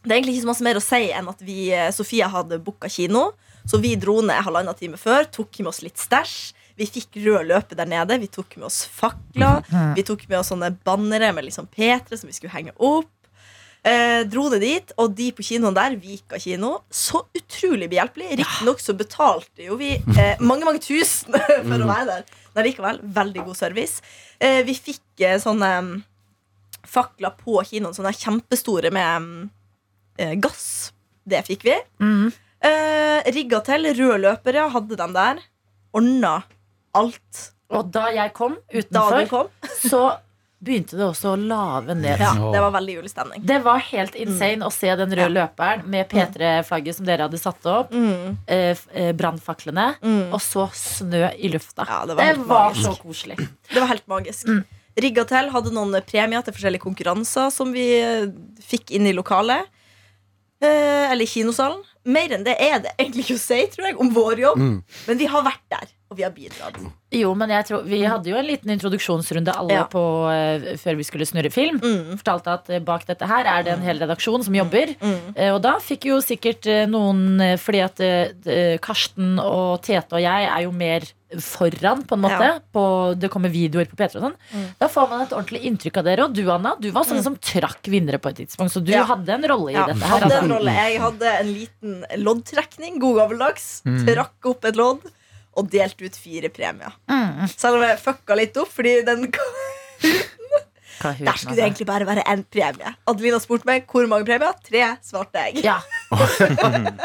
[0.00, 1.58] Det er egentlig ikke så masse mer å si enn at vi,
[1.92, 3.32] Sofie hadde booka kino.
[3.68, 6.38] Så vi dro ned halvannen time før, tok med oss litt stæsj.
[6.78, 8.16] Vi fikk rød løpe der nede.
[8.22, 9.64] Vi tok med oss fakler.
[9.96, 13.10] Vi tok med oss sånne bannere med liksom P3 som vi skulle henge opp.
[13.86, 18.32] Eh, dro det dit, og de på kinoen der, Vika kino, så utrolig behjelpelig.
[18.40, 21.36] Riktignok så betalte jo vi eh, mange, mange tusen
[21.68, 22.26] for å være der.
[22.56, 24.02] Men likevel, veldig god service.
[24.42, 25.94] Eh, vi fikk eh, sånne mm,
[26.88, 29.48] fakler på kinoen, sånne kjempestore med mm,
[30.24, 30.68] eh, gass.
[31.28, 31.78] Det fikk vi.
[32.02, 32.28] Mm.
[32.64, 33.90] Eh, rigga til.
[33.98, 35.42] Rød løpere hadde den der.
[35.96, 36.38] Ordna
[36.96, 39.52] alt Og da jeg kom utenfor, kom.
[39.90, 40.02] så
[40.58, 42.18] begynte det også å lave ned.
[42.18, 43.44] Ja, det var veldig julestemning.
[43.46, 47.68] Det var helt insane å se den røde løperen med P3-flagget som dere hadde satt
[47.70, 47.92] opp.
[47.94, 48.40] Mm.
[48.50, 49.92] Eh, eh, Brannfaklene.
[50.02, 50.32] Mm.
[50.32, 51.86] Og så snø i lufta.
[51.86, 53.38] Ja, det var det var så koselig.
[53.68, 54.50] Det var helt magisk.
[54.50, 54.64] Mm.
[54.98, 58.30] Rigga til hadde noen premier til forskjellige konkurranser som vi eh,
[58.66, 59.70] fikk inn i lokalet.
[60.58, 61.84] Eh, eller kinosalen.
[62.08, 64.62] Mer enn det er det egentlig ikke å si, tror jeg, om vår jobb.
[64.62, 64.76] Mm.
[65.10, 66.76] Men vi har vært der, og vi har bidratt.
[67.12, 69.84] Jo, men jeg tror, Vi hadde jo en liten introduksjonsrunde alle Ja.
[69.88, 71.78] på, uh, før vi skulle snurre film.
[71.80, 72.16] Mm.
[72.18, 74.94] Fortalte at eh, bak dette her er det en hel redaksjon som jobber.
[75.00, 75.34] Mm.
[75.36, 80.62] Uh, Og da fikk jo sikkert noen Fordi at Karsten og Tete og jeg er
[80.64, 81.00] jo mer
[81.38, 82.40] foran, på en måte.
[82.40, 82.58] Ja.
[82.72, 84.36] På, det kommer videoer på P3 og sånn.
[84.54, 84.62] Mm.
[84.80, 86.24] Da får man et ordentlig inntrykk av dere.
[86.24, 88.72] Og du, Anna, du var sånn som trakk vinnere på et tidspunkt.
[88.72, 89.04] Så du Ja.
[89.04, 90.08] hadde en rolle i Ja, dette her.
[90.08, 90.54] hadde en Altså.
[90.56, 90.72] rolle.
[90.72, 93.82] Jeg hadde en liten loddtrekning, god gammeldags.
[93.84, 94.06] Mm.
[94.06, 95.00] Trakk opp et lodd
[95.58, 96.94] og delte ut fire premier.
[97.10, 97.46] Mm.
[97.52, 99.28] Selv om jeg fucka litt opp, fordi den
[100.98, 102.90] der skulle det egentlig bare være én premie.
[103.06, 104.54] Adelina spurte meg hvor mange premier.
[104.66, 105.62] Tre, svarte jeg.
[105.68, 105.76] Ja.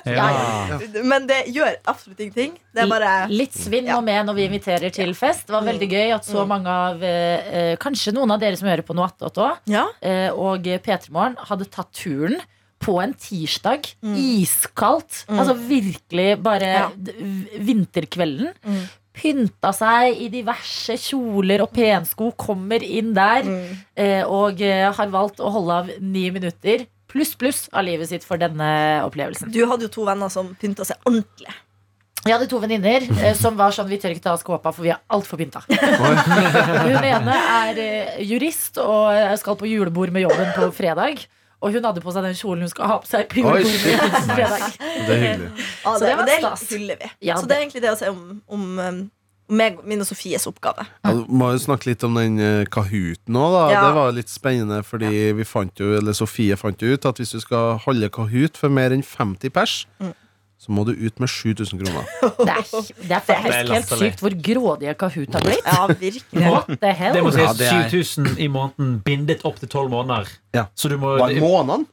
[0.09, 0.79] Ja.
[1.05, 2.55] Men det gjør absolutt ingenting.
[2.73, 3.99] Det er bare Litt svinn Ja.
[3.99, 5.45] må med når vi inviterer til fest.
[5.47, 8.69] Det var veldig gøy at så mange av eh, eh, Kanskje noen av dere som
[8.71, 9.85] hører på noe attåt òg, Ja.
[10.01, 12.39] eh, og P3 Morgen hadde tatt turen
[12.83, 13.87] på en tirsdag.
[14.03, 15.23] Iskaldt.
[15.31, 16.89] Altså virkelig bare Ja.
[17.59, 18.51] vinterkvelden.
[18.65, 18.83] Mm.
[19.13, 23.77] Pynta seg i diverse kjoler og pensko, kommer inn der Mm.
[23.95, 28.23] eh, og eh, har valgt å holde av ni minutter pluss pluss av livet sitt
[28.25, 29.51] for denne opplevelsen.
[29.53, 31.53] Du hadde jo to venner som pynta seg ordentlig.
[32.25, 34.81] Jeg hadde to venninner eh, som var sånn Vi tør ikke ta oss kåpa, for
[34.81, 35.61] vi er altfor pynta.
[35.67, 41.25] hun ene er eh, jurist og eh, skal på julebord med jobben på fredag.
[41.63, 43.87] Og hun hadde på seg den kjolen hun skal ha på seg på Oi, shit.
[44.03, 44.23] nice.
[44.27, 44.63] fredag.
[44.77, 45.49] Det er hyggelig.
[45.55, 46.63] Ja, Så det, det var men det stas.
[46.73, 47.11] hyller vi.
[47.29, 48.97] Ja, Så det er egentlig det å se om, om um,
[49.53, 50.83] meg, min og Sofies oppgave.
[51.05, 53.63] Ja, du må jo snakke litt om den eh, Kahooten òg, da.
[53.71, 53.81] Ja.
[53.87, 57.31] Det var litt spennende, fordi vi fant jo, eller Sofie fant jo ut at hvis
[57.35, 60.11] du skal holde Kahoot for mer enn 50 pers, Mm.
[60.63, 62.05] Så må du ut med 7000 kroner.
[62.47, 62.61] Det er,
[63.03, 65.65] det er faktisk Det er helt sykt hvor grådige Kahoot har blitt.
[65.67, 66.45] Ja, virkelig.
[66.47, 67.17] What the hell?
[67.17, 70.31] Det må sies det er- 7000 i måneden bindet opp til 12 måneder.
[70.55, 70.65] Ja.
[70.75, 71.83] Så du må Hva er måneden?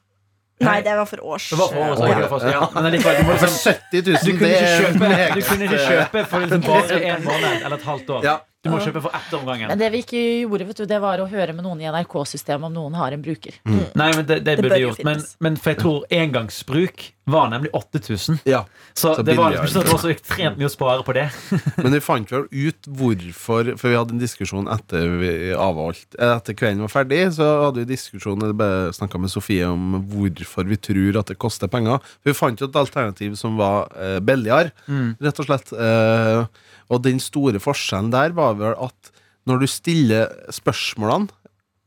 [0.61, 1.48] Nei, det var for års.
[1.50, 2.18] Det var for års, Ja.
[2.20, 2.66] det var ja.
[2.76, 5.88] Men likevel, du må liksom 70 000, Du kunne ikke kjøpe, du kunne ikke eh,
[5.88, 8.24] kjøpe for liksom bare en måned eller et halvt år.
[8.28, 8.35] Ja.
[8.61, 9.70] Du må kjøpe for ett om gangen.
[9.70, 12.68] Men det vi ikke gjorde, vet du, det var å høre med noen i NRK-systemet
[12.68, 13.57] om noen har en bruker.
[13.64, 15.01] Nei, men det, det, Det burde vi gjort.
[15.07, 18.40] Men, men for jeg tror engangsbruk var nemlig 8000.
[18.44, 18.66] Ja.
[18.92, 21.27] Så, Så det var liksom det var så ekstremt mye å spare på det.
[21.85, 26.57] Men vi fant vel ut hvorfor For vi hadde en diskusjon etter vi avholdt Etter
[26.59, 30.81] kvelden var ferdig, så hadde vi diskusjon Eller bare snakka med Sofie om hvorfor vi
[30.81, 32.03] tror at det koster penger.
[32.27, 34.75] Vi fant jo et alternativ som var eh, billigere,
[35.23, 35.70] rett og slett.
[35.70, 39.12] Eh, og den store forskjellen der var vel at
[39.48, 41.31] når du stiller spørsmålene,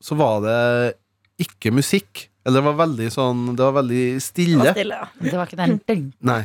[0.04, 0.60] så var det
[1.44, 2.28] ikke musikk.
[2.44, 4.72] Eller det var veldig sånn Det var veldig Det var stille.
[4.76, 5.06] stille, ja.
[5.24, 6.42] Det var ikke den ding, Nei.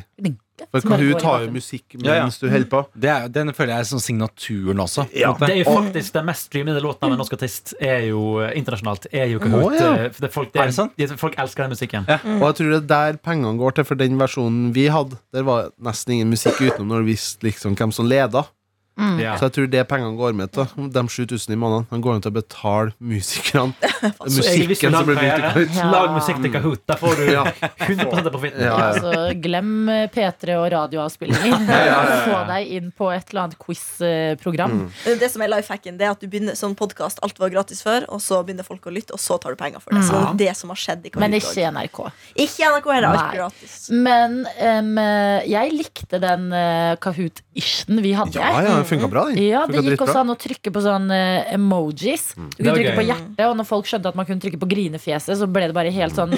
[0.69, 2.29] For Kahoot har jo musikk musikk Ja, ja.
[2.41, 2.83] du holder på.
[2.95, 5.07] Det er, den føler jeg er sånn signaturen også.
[5.17, 5.33] Ja.
[5.39, 8.53] Det er jo faktisk Den mest streamede låten av en norsk artist er jo eh,
[8.59, 9.09] internasjonalt.
[9.13, 9.73] Er jo Kahoot.
[9.73, 10.11] Oh, ja.
[10.15, 12.09] for det folk, det Er det folk elsker den musikken.
[12.09, 15.47] Og jeg tror det er der pengene går til, for den versjonen vi hadde, der
[15.47, 18.47] var nesten ingen musikk utenom når du visste liksom hvem som leda.
[18.99, 19.37] Ja.
[19.39, 22.25] Så jeg tror det pengene går med til, de 7000 i måneden, de går med
[22.27, 23.93] til å betale musikerne.
[24.39, 25.77] Musikken som blir lager i Kahoot.
[25.79, 25.87] Ja.
[25.93, 26.83] lag musikk til Kahoot.
[26.89, 28.65] Da får du 100 profitten.
[28.65, 28.89] Ja, ja.
[28.89, 31.67] Altså, glem eh, P3 og radioavspillinger.
[32.29, 34.77] Få deg inn på et eller annet quiz-program.
[34.83, 35.19] Mm.
[35.23, 38.07] Det som er lifehacken, det er at du begynner sånn podcast, alt var gratis før,
[38.13, 40.05] og så begynner folk å lytte, og så tar du penger for det.
[40.09, 41.71] Så det er det som har skjedd i Men ikke.
[41.79, 42.03] NRK.
[42.47, 43.79] Ikke NRK er det alt gratis.
[43.95, 44.93] Men um,
[45.49, 48.39] jeg likte den uh, Kahoot-ishen vi hadde.
[48.39, 49.41] Ja, ja, funka bra, den.
[49.47, 52.31] Ja, det gikk også an å trykke på sånn eh, emojis.
[52.35, 52.99] Du Det kunne var trykke gøy.
[53.03, 55.77] på hjertet, og når folk skjønte at man kunne trykke på grinefjeset, så ble det
[55.77, 56.35] bare helt sånn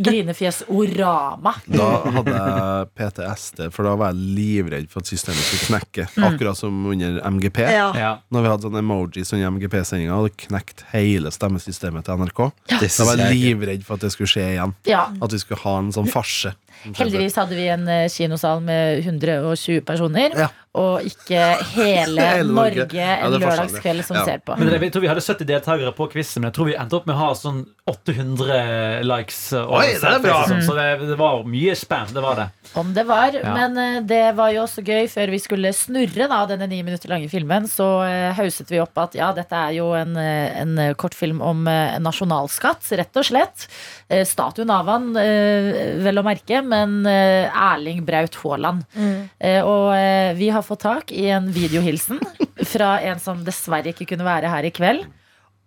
[0.00, 1.52] grinefjes-orama.
[1.68, 6.06] Da hadde jeg PTSD, for da var jeg livredd for at systemet skulle knekke.
[6.16, 6.26] Mm.
[6.30, 7.60] Akkurat som under MGP.
[7.66, 7.90] Ja.
[7.98, 8.12] Ja.
[8.32, 12.42] Når vi hadde sånne emojis under MGP-sendinga, hadde knekt hele stemmesystemet til NRK.
[12.80, 14.74] Det Da var jeg jeg livredd for at det skulle skje igjen.
[14.88, 15.06] Ja.
[15.20, 16.54] At vi skulle ha en sånn farse.
[16.96, 20.48] Heldigvis hadde vi en eh, kinosal med 120 personer, Ja.
[20.78, 21.38] Og ikke
[21.74, 22.84] hele, Hele Norge.
[22.84, 24.24] Norge Ja, en er lørdagskveld som Ja.
[24.28, 24.54] ser på.
[24.58, 26.94] Men det, jeg tror vi hadde 70 deltakere på quizen, men jeg tror vi endte
[27.00, 29.40] opp med å ha sånn 800 likes.
[29.58, 30.38] Og Oi, det er bra.
[30.46, 32.12] sånn, så det, det var mye spam.
[32.14, 32.46] Det var det.
[32.78, 33.54] Om det var, Ja.
[33.56, 37.10] Men eh, det var jo også gøy før vi skulle snurre da, denne ni minutter
[37.10, 37.66] lange filmen.
[37.70, 41.42] Så eh, hauset vi opp at ja, dette er jo en, eh, en eh, kortfilm
[41.42, 43.66] om eh, nasjonalskatt, rett og slett.
[44.10, 48.82] Eh, statuen av han, eh, vel å merke, men eh, Erling Braut Haaland.
[48.96, 49.20] Mm.
[49.64, 52.18] og vi har fått tak i en videohilsen
[52.72, 55.06] fra en som dessverre ikke kunne være her i kveld.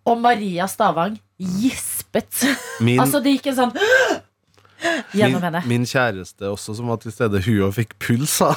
[0.04, 2.44] Og Maria Stavang gispet.
[2.84, 3.74] Min, Altså, det gikk en sånn
[5.13, 8.56] min, min kjæreste også, som var til stede, hun òg fikk puls av.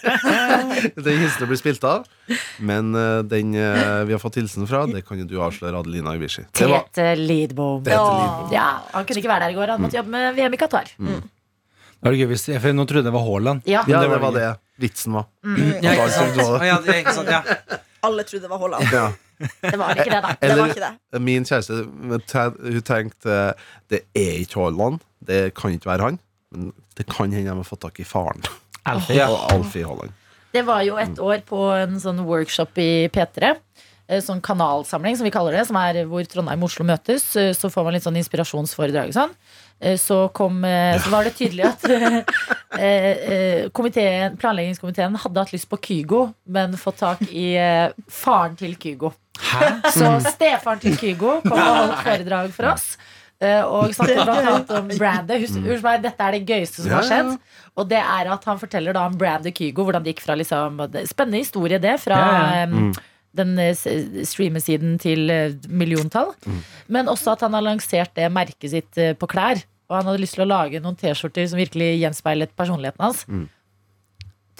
[1.06, 2.06] den hilsenen blir spilt av.
[2.58, 6.14] Men uh, den uh, vi har fått hilsen fra, det kan jo du avsløre, Adelina
[6.18, 6.46] Ivishi.
[6.56, 7.84] Tete Lidbom.
[7.84, 8.06] Tete Ja.
[8.06, 8.54] Lidbom.
[8.54, 9.74] Ja, han kunne ikke være der i går.
[9.76, 10.94] Han måtte jobbe med VM i Qatar.
[12.00, 13.66] Det gøy hvis Nå trodde jeg det var Haaland.
[13.68, 13.82] Ja.
[13.88, 14.46] Ja, det det var det.
[14.80, 15.26] vitsen var.
[15.84, 16.64] Ja, ikke sant?
[16.64, 16.78] Ja.
[16.96, 17.28] Ikke sant?
[17.28, 17.42] Ja.
[18.08, 18.94] Alle trodde det var Haaland.
[18.94, 19.10] Ja.
[19.60, 20.32] Det var ikke det, da.
[20.32, 21.20] Det Eller- var ikke det.
[21.20, 23.36] Min kjæreste hun tenkte
[23.90, 25.00] det er ikke Haaland.
[25.20, 26.18] Det kan ikke være han.
[26.50, 28.42] Men det kan hende de har fått tak i faren.
[28.88, 29.16] Alfie.
[29.20, 29.28] Ja.
[29.52, 30.12] Alfie Holland.
[30.52, 33.52] Det var jo et år på en sånn workshop i P3.
[34.08, 35.66] eh, Sånn kanalsamling, som vi kaller det.
[35.68, 37.36] Som er hvor Trondheim og Oslo møtes.
[37.36, 39.30] eh, Så får man litt sånn inspirasjonsforedrag og sånn.
[39.80, 41.80] Eh, Så, kom, så var det tydelig at
[43.72, 47.54] komiteen, planleggingskomiteen hadde hatt lyst på Kygo, men fått tak i
[48.10, 49.12] faren til Kygo.
[49.94, 52.96] Så stefaren til Kygo kom og holdt foredrag for oss.
[53.40, 55.40] Eh, Og snakket blant annet om brandet.
[55.44, 57.30] Husk, husk meg, dette er det gøyeste som Ja, har skjedd.
[57.80, 59.84] Og det er at han forteller da om brandet Kygo.
[59.88, 61.96] Hvordan det gikk fra liksom Spennende historie, det.
[62.02, 62.92] Fra Ja, em,
[63.36, 63.74] den eh,
[64.26, 65.30] streamesiden til
[65.68, 66.32] milliontall.
[66.46, 66.60] Mm.
[66.88, 69.62] Men også at han har lansert det merket sitt eh, på klær.
[69.90, 73.24] Og han hadde lyst til å lage noen T-skjorter som virkelig gjenspeilet personligheten hans.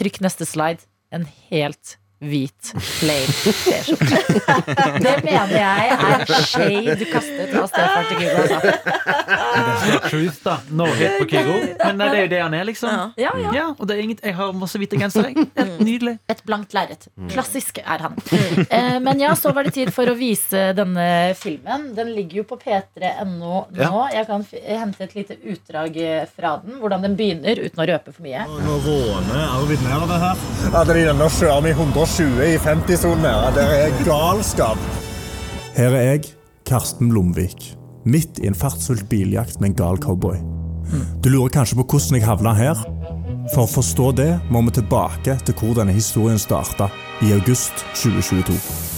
[0.00, 0.82] Trykk neste slide.
[1.14, 4.18] En helt hvit, plain T-skjorte.
[5.04, 8.42] Det mener jeg er shade kastet av stefaren til Kygo.
[8.44, 10.00] Altså.
[10.10, 10.56] Truth, da.
[10.76, 11.56] No hit på Kygo.
[11.80, 12.92] Men det er jo det han er, liksom.
[12.92, 13.30] Ja.
[13.40, 13.66] Ja, ja.
[13.76, 15.32] Og det er inget, jeg har masse hvite gensere.
[15.32, 16.16] Helt Nydelig.
[16.32, 17.08] Et blankt lerret.
[17.32, 18.18] Klassisk er han.
[18.66, 21.06] Eh, men ja, så var det tid for å vise denne
[21.40, 21.90] filmen.
[21.96, 24.02] Den ligger jo på p3.no nå.
[24.12, 25.96] Jeg kan hente et lite utdrag
[26.34, 26.78] fra den.
[26.82, 28.44] Hvordan den begynner, uten å røpe for mye.
[28.44, 30.44] Nå råner Arvid nedover her.
[30.76, 31.78] At de nå kjører med
[32.10, 33.52] 120 i 50-sonen her.
[33.54, 34.78] Det er galskap.
[35.76, 36.32] Her er jeg,
[36.66, 37.68] Karsten Blomvik.
[38.04, 40.40] Midt i en fartsfullt biljakt med en gal cowboy.
[41.22, 42.82] Du lurer kanskje på hvordan jeg havna her?
[43.54, 46.90] For å forstå det må vi tilbake til hvor denne historien starta,
[47.22, 48.89] i august 2022.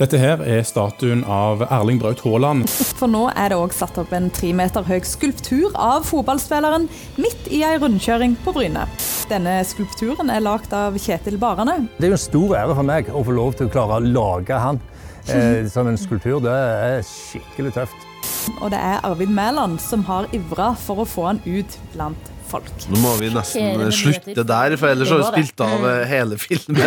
[0.00, 2.70] Dette her er statuen av Erling Braut Haaland.
[2.96, 6.86] For nå er det òg satt opp en tre meter høy skulptur av fotballspilleren
[7.20, 8.86] midt i ei rundkjøring på Bryne.
[9.28, 11.82] Denne skulpturen er lagd av Kjetil Barane.
[11.98, 14.06] Det er jo en stor ære for meg å få lov til å klare å
[14.06, 14.80] lage han
[15.28, 16.40] eh, som en skulptur.
[16.48, 18.08] Det er skikkelig tøft.
[18.56, 22.68] Og det er Arvid Mæland som har ivra for å få han ut blant folk.
[22.90, 25.44] Nå må vi nesten eh, slutte der, for ellers har vi Det det.
[25.46, 26.80] spilt av eh, hele filmen.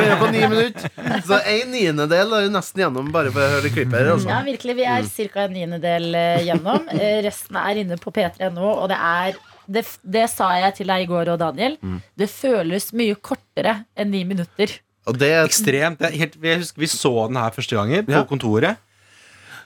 [0.00, 0.90] Det på ni minutter.
[1.28, 4.10] Så en niendedel er jo nesten gjennom bare for å høre klippet her.
[4.16, 4.30] Altså.
[4.32, 4.76] Ja, virkelig.
[4.80, 5.44] Vi er ca.
[5.46, 6.90] en niendedel eh, gjennom.
[6.96, 9.38] Eh, Resten er inne på p3.no, og det er
[9.70, 11.76] det, det sa jeg til deg i går og Daniel.
[12.18, 14.72] Det føles mye kortere enn ni minutter.
[15.08, 16.00] Og det er Ekstremt.
[16.02, 18.24] Det er helt, jeg husker vi så den her første gangen på Ja.
[18.28, 18.80] kontoret.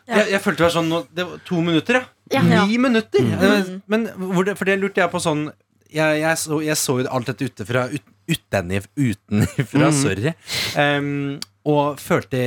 [0.09, 2.05] Jeg, jeg følte det var sånn Det var to minutter, ja.
[2.35, 2.65] Ja.
[2.67, 3.25] Ni minutter!
[3.25, 3.83] Mm.
[3.89, 5.47] Men hvor det, For det lurte jeg på sånn
[5.93, 10.33] Jeg, jeg, så, jeg så jo alt dette ute fra ut, utenif, utenifra, sorry.
[10.81, 11.37] Um,
[11.69, 12.41] og følte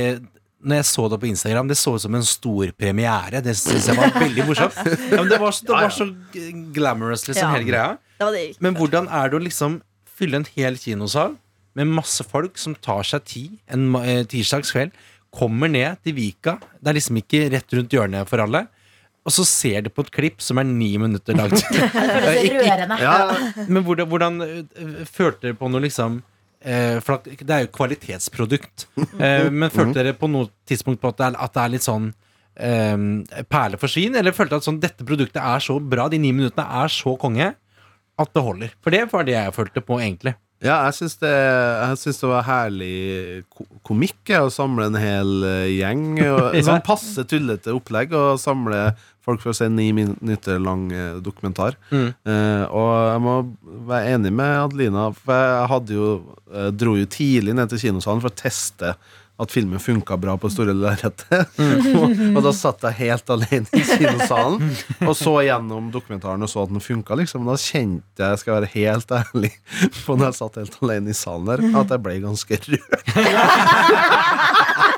[0.58, 3.38] når jeg så det på Instagram, det så ut som en stor premiere.
[3.46, 4.74] Det syns jeg var veldig morsomt.
[5.12, 6.06] Ja, men det var, så- det var så
[6.74, 7.52] glamorous, liksom, Ja.
[7.54, 7.98] hele greia.
[8.18, 9.76] Det var det jeg Men hvordan er det å liksom
[10.18, 11.36] fylle en hel kinosal
[11.78, 14.90] med masse folk som tar seg tid en eh, tirsdagskveld,
[15.34, 16.56] kommer ned til Vika.
[16.80, 18.66] Det er liksom ikke rett rundt hjørnet for alle.
[19.28, 21.60] Og så ser de på et klipp som er ni minutter langt.
[22.54, 22.96] Rørende.
[23.02, 23.16] Ja,
[23.66, 26.22] men hvordan, hvordan øh, følte dere på noe liksom
[26.64, 28.86] eh, For det er jo kvalitetsprodukt.
[28.96, 31.84] Eh, men følte dere på noe tidspunkt på at det er, at det er litt
[31.84, 32.08] sånn
[32.56, 32.96] eh,
[33.52, 34.16] perle for svin?
[34.16, 37.12] Eller følte dere at sånn, dette produktet er så bra, de ni minuttene er så
[37.20, 37.52] konge,
[38.18, 38.72] at det holder?
[38.82, 40.38] For det var det jeg følte på, egentlig.
[40.58, 41.30] Ja, jeg syns det,
[42.02, 43.44] det var herlig
[43.86, 46.18] komikk å samle en hel eh, gjeng.
[46.24, 48.90] Og, sånn passe tullete opplegg å samle
[49.22, 51.78] folk for å se en ni minutter lang eh, dokumentar.
[51.92, 52.10] Mm.
[52.10, 53.36] Eh, og jeg må
[53.92, 56.10] være enig med Adelina, for jeg hadde jo,
[56.80, 58.96] dro jo tidlig ned til kinosalen for å teste
[59.38, 61.52] at filmen funka bra på store lerretet.
[61.94, 64.72] og, og da satt jeg helt alene i kinosalen
[65.06, 67.18] og så gjennom dokumentaren og så at den funka.
[67.20, 67.46] Liksom.
[67.46, 69.52] Da kjente jeg, skal være helt ærlig,
[70.04, 73.12] på når jeg satt helt alene i salen der, at jeg ble ganske rørt.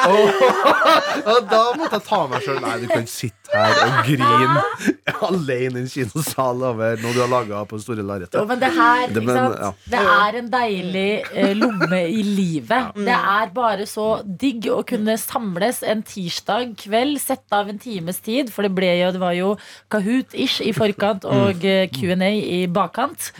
[0.10, 2.58] og, og da måtte jeg ta meg sjøl.
[2.64, 4.62] Nei, du kan sitte her og grine
[5.26, 8.38] alene i en kinosal over noe du har laga på store lerretet.
[8.48, 9.70] Men det her, Det- men, ja.
[9.90, 12.92] Det er en deilig eh, lomme i livet.
[12.96, 18.20] Det er bare så digg å kunne samles en tirsdag kveld, sette av en times
[18.24, 19.50] tid, for det ble jo, det var jo
[19.92, 23.32] Kahoot-ish i forkant og eh, Q&A i bakkant.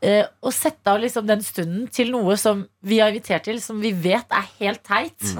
[0.00, 3.80] Eh, og sette av liksom den stunden til noe som vi har invitert til, som
[3.84, 5.34] vi vet er helt teit.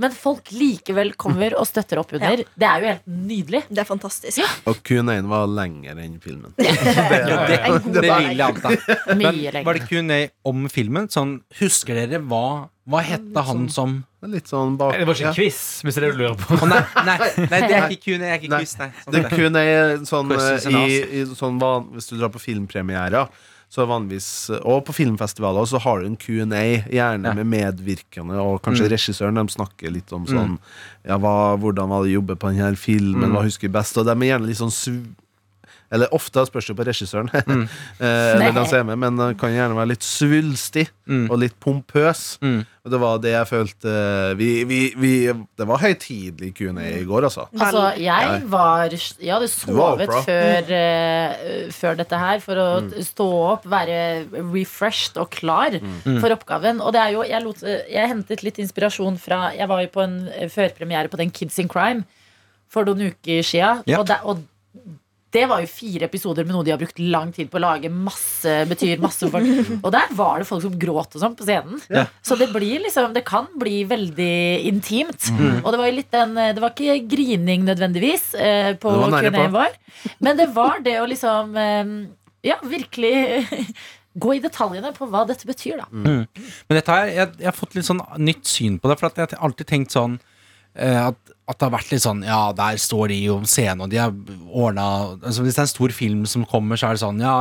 [0.00, 2.42] Men folk likevel kommer og støtter opp under.
[2.42, 3.62] Det er jo helt nydelig.
[3.70, 4.42] Det er fantastisk.
[4.66, 6.54] Og Q&A-en var lenger enn filmen.
[6.58, 8.24] det, det, det dag.
[8.24, 8.74] vil jeg anta.
[9.20, 11.06] Men var det Q&A om filmen?
[11.12, 15.36] Sånn, husker dere hva Hva hette han som Litt sånn bak Det var ikke en
[15.36, 16.56] quiz, hvis det er det du lurer på.
[16.56, 18.14] Oh, nei, nei, nei, det er ikke.
[18.20, 18.88] Det er ikke quiz, nei.
[19.02, 19.72] Sånn Det er kun ei
[20.08, 21.60] sånn, Questions eh, i, i sånn
[21.92, 23.28] Hvis du drar på filmpremierer
[23.74, 24.28] så vanligvis,
[24.64, 27.34] Og på filmfestivaler så har du en Q&A, gjerne Ja.
[27.34, 28.92] med medvirkende og kanskje Mm.
[28.94, 29.34] regissøren.
[29.34, 30.58] De snakker litt om sånn
[31.04, 33.32] Ja, hva, hvordan var det å jobbe på denne filmen, Mm.
[33.34, 33.98] hva husker du best?
[33.98, 34.70] Og de er gjerne litt sånn
[35.94, 37.64] eller ofte spørs det på regissøren, Mm.
[38.00, 41.26] eh, er med, men han kan gjerne være litt svulstig Mm.
[41.30, 42.38] og litt pompøs.
[42.40, 42.62] Mm.
[42.84, 43.90] Og det var det jeg følte
[44.36, 45.10] vi, vi, vi,
[45.56, 47.44] Det var høytidelig Q&A i går, altså.
[47.60, 52.90] Altså, jeg var Jeg hadde sovet før, uh, før dette her for å Mm.
[53.04, 56.20] stå opp, være refreshed og klar Mm.
[56.20, 56.80] for oppgaven.
[56.80, 60.02] Og det er jo jeg, lot, jeg hentet litt inspirasjon fra Jeg var jo på
[60.04, 62.04] en eh, førpremiere på den Kids in Crime
[62.68, 63.82] for noen uker sia.
[63.86, 64.08] Yep.
[64.24, 64.42] Og
[65.34, 67.90] det var jo fire episoder med noe de har brukt lang tid på å lage.
[67.90, 69.48] Masse betyr masse folk.
[69.80, 71.80] Og der var det folk som gråt og sånn på scenen.
[71.92, 72.06] Ja.
[72.24, 74.36] Så det blir liksom Det kan bli veldig
[74.70, 75.28] intimt.
[75.34, 75.60] Mm.
[75.64, 79.74] Og det var jo litt den Det var ikke grining nødvendigvis eh, på Q&A-en vår,
[80.24, 81.92] men det var det å liksom eh,
[82.44, 83.14] Ja, virkelig
[84.14, 85.88] gå i detaljene på hva dette betyr, da.
[85.90, 86.26] Mm.
[86.68, 88.98] Men dette her, jeg, jeg har fått litt sånn nytt syn på det.
[89.00, 90.18] For at jeg har alltid tenkt sånn
[90.78, 91.18] eh, at,
[91.48, 94.12] at det har vært litt sånn Ja, der står de om scenen, og de har
[94.48, 94.84] ordna
[95.20, 97.34] altså Hvis det er en stor film som kommer, så er det sånn Ja,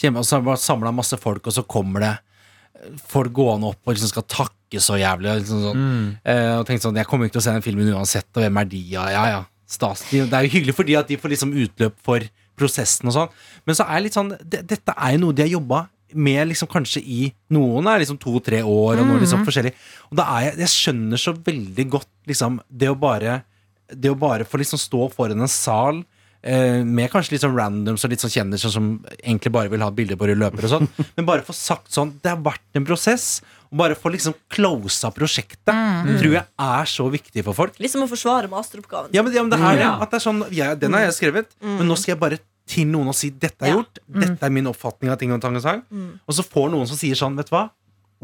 [0.00, 3.82] kjem- og så har samla masse folk, og så kommer det eh, folk gående opp
[3.84, 5.30] og liksom skal takke så jævlig.
[5.30, 5.82] og Liksom sånn,
[6.24, 8.62] eh, og tenkt sånn Jeg kommer ikke til å se den filmen uansett, og hvem
[8.62, 8.80] er de?
[8.96, 9.42] Ja, ja, ja.
[9.66, 10.02] Stas.
[10.10, 12.20] De, det er jo hyggelig fordi at de får liksom utløp for
[12.56, 13.30] prosessen og sånn.
[13.66, 16.48] Men så er det litt sånn det, Dette er jo noe de har jobba med
[16.50, 17.20] liksom kanskje i
[17.54, 19.74] Noen er liksom to-tre år, og noen liksom forskjellig.
[20.10, 23.42] Og da er jeg Jeg skjønner så veldig godt liksom det å bare
[23.92, 26.04] Det å bare få liksom stå foran en sal
[26.42, 29.90] eh, med kanskje litt sånn randoms og litt sånn kjendiser som egentlig bare vil ha
[29.94, 32.86] bilder på rød løper og sånn, men bare få sagt sånn Det har vært en
[32.88, 33.42] prosess.
[33.74, 35.66] Og bare få liksom closa prosjektet
[36.20, 37.78] tror jeg er så viktig for folk.
[37.82, 39.10] Liksom å forsvare masteroppgaven.
[39.16, 39.82] Ja, men, ja, men det er det.
[39.82, 39.94] Ja.
[39.98, 42.86] At det er sånn, ja, den har jeg skrevet, men nå skal jeg bare til
[42.88, 43.74] noen og si dette er Ja.
[43.78, 43.98] gjort.
[44.08, 45.82] Dette er min oppfatning av ting og tang og sang.
[46.26, 47.70] Og så får noen som sier sånn, vet du hva?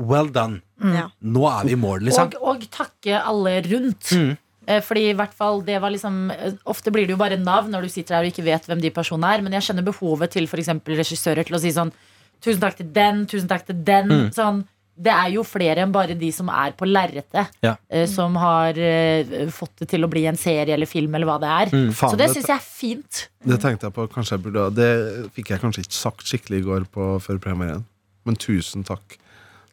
[0.00, 0.62] Well done.
[0.80, 1.08] Ja.
[1.22, 2.32] Nå er vi i mål, liksom.
[2.40, 4.12] Og, og takke alle rundt.
[4.16, 4.38] Mm.
[4.66, 7.72] Eh, Fordi i hvert fall det var liksom eh, Ofte blir det jo bare navn
[7.72, 9.42] når du sitter der og ikke vet hvem de personene er.
[9.42, 10.68] Men jeg kjenner behovet til f.eks.
[10.86, 11.92] regissører til å si sånn
[12.40, 14.08] Tusen takk til den, tusen takk til den.
[14.08, 14.28] Mm.
[14.32, 14.62] Sånn,
[15.00, 17.76] det er jo flere enn bare de som er på lerretet, Ja.
[17.92, 21.38] uh, som har uh, fått det til å bli en serie eller film eller hva
[21.40, 21.72] det er.
[21.72, 21.88] Mm.
[21.96, 23.22] Faen, Så det syns jeg er fint.
[23.46, 24.90] Det tenkte jeg på kanskje jeg burde Det
[25.38, 27.86] fikk jeg kanskje ikke sagt skikkelig i går på førpremieren.
[28.28, 29.16] Men tusen takk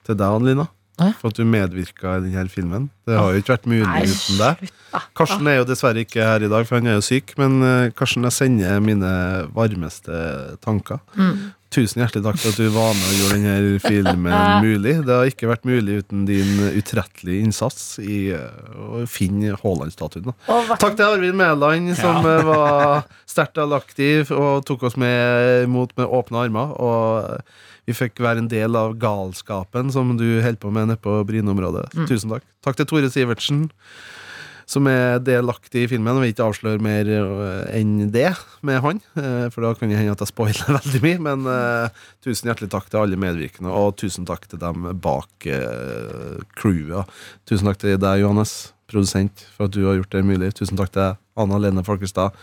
[0.07, 0.69] til deg, Ann-Lina,
[1.01, 1.11] Hæ?
[1.19, 2.87] for at du medvirka i denne filmen.
[3.05, 4.71] Det har jo ikke vært mulig Nei, uten deg.
[5.19, 7.35] Karsten er jo dessverre ikke her i dag, for han er jo syk.
[7.37, 9.11] Men eh, Karsten, jeg sender mine
[9.53, 11.03] varmeste tanker.
[11.19, 11.51] Mm.
[11.77, 14.95] Tusen hjertelig takk for at du var med og gjorde denne filmen mulig.
[15.05, 20.33] Det har ikke vært mulig uten din utrettelige innsats i eh, å finne Haaland-statuen.
[20.47, 22.39] Takk til Arvid Mæland, som ja.
[22.47, 26.73] var sterkt delaktig og tok oss med imot med åpne armer.
[26.81, 31.21] Og vi fikk være en del av galskapen som du holder på med nede på
[31.29, 31.91] Bryne-området.
[31.93, 32.07] Mm.
[32.09, 32.47] Tusen takk.
[32.65, 33.67] Takk til Tore Sivertsen,
[34.67, 36.17] som er delaktig i filmen.
[36.17, 38.33] Jeg vil ikke avsløre mer øh, enn det
[38.67, 41.19] med han, eh, for da kan det hende at jeg spoiler veldig mye.
[41.23, 46.35] Men uh, tusen hjertelig takk til alle medvirkende, og tusen takk til dem bak uh,
[46.59, 47.07] crewet.
[47.47, 50.51] Tusen takk til deg, Johannes, produsent, for at du har gjort det mulig.
[50.59, 52.35] Tusen takk til Anna Lene Folkestad.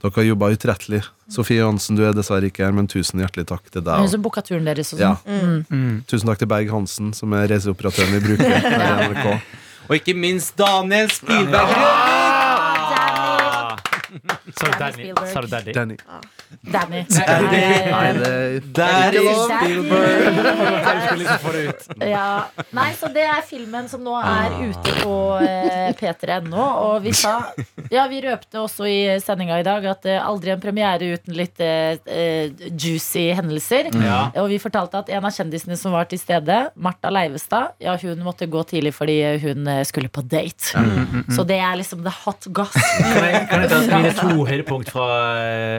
[0.00, 1.04] Dere har jobba utrettelig.
[1.32, 4.00] Sofie Johansen, du er dessverre ikke her, men tusen hjertelig takk til deg.
[4.00, 5.16] Hun som booka turen deres og Ja.
[5.28, 5.64] Mm.
[5.68, 5.96] Mm.
[6.08, 9.58] Tusen takk til Berg Hansen, som er reiseoperatøren vi bruker her i NRK.
[9.88, 11.68] Og ikke minst Daniel Spielberg.
[11.68, 11.88] Ja!
[14.60, 15.72] Sorry, Danny Sorry, Danny?
[15.72, 15.96] Spielberg.
[16.60, 17.04] Danny.
[17.08, 17.62] Danny.
[17.90, 20.38] Nei, det Daddy Spielberg.
[21.98, 22.08] Det.
[22.08, 22.48] Ja.
[22.76, 26.64] Nei, så det er filmen som nå er ute på eh, p3.no.
[26.88, 27.38] Og vi sa
[27.92, 31.60] Ja, vi røpte også i sendinga i dag at eh, aldri en premiere uten litt
[31.64, 33.90] eh, eh, juicy hendelser.
[33.94, 34.20] Ja.
[34.42, 38.24] Og vi fortalte at en av kjendisene som var til stede, Martha Leivestad, ja, hun
[38.26, 40.74] måtte gå tidlig fordi hun eh, skulle på date.
[41.34, 42.76] Så det er liksom the hot goss.
[42.98, 45.08] Kan jeg, kan jeg ta mine to høydepunkt fra,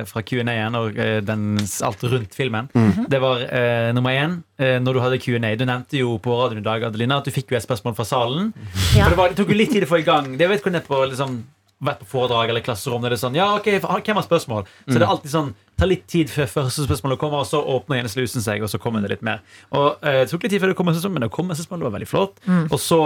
[0.09, 0.23] fra
[0.59, 2.69] Q&A-en og eh, den, alt rundt filmen?
[3.09, 5.55] Det var eh, nummer én, eh, når du hadde Q&A.
[5.55, 8.07] Du nevnte jo på radioen i dag Adelina, at du fikk jo et spørsmål fra
[8.07, 8.51] salen.
[8.95, 9.05] Ja.
[9.05, 10.35] For det, var, det tok jo litt tid å få i gang.
[10.37, 11.39] Det vet hvordan det på liksom,
[11.85, 13.03] vært på foredrag eller klasserom.
[13.03, 14.69] Det er sånn, ja, ok, hvem har spørsmål?
[14.85, 18.01] Så det er alltid sånn tar litt tid før første spørsmålet kommer, og så åpner
[18.01, 19.43] ene slusen seg, og så kommer det litt mer.
[19.71, 21.95] Og eh, Det tok litt tid før det kom men det kom spørsmål, det var
[21.95, 22.41] veldig flott.
[22.67, 22.99] Og så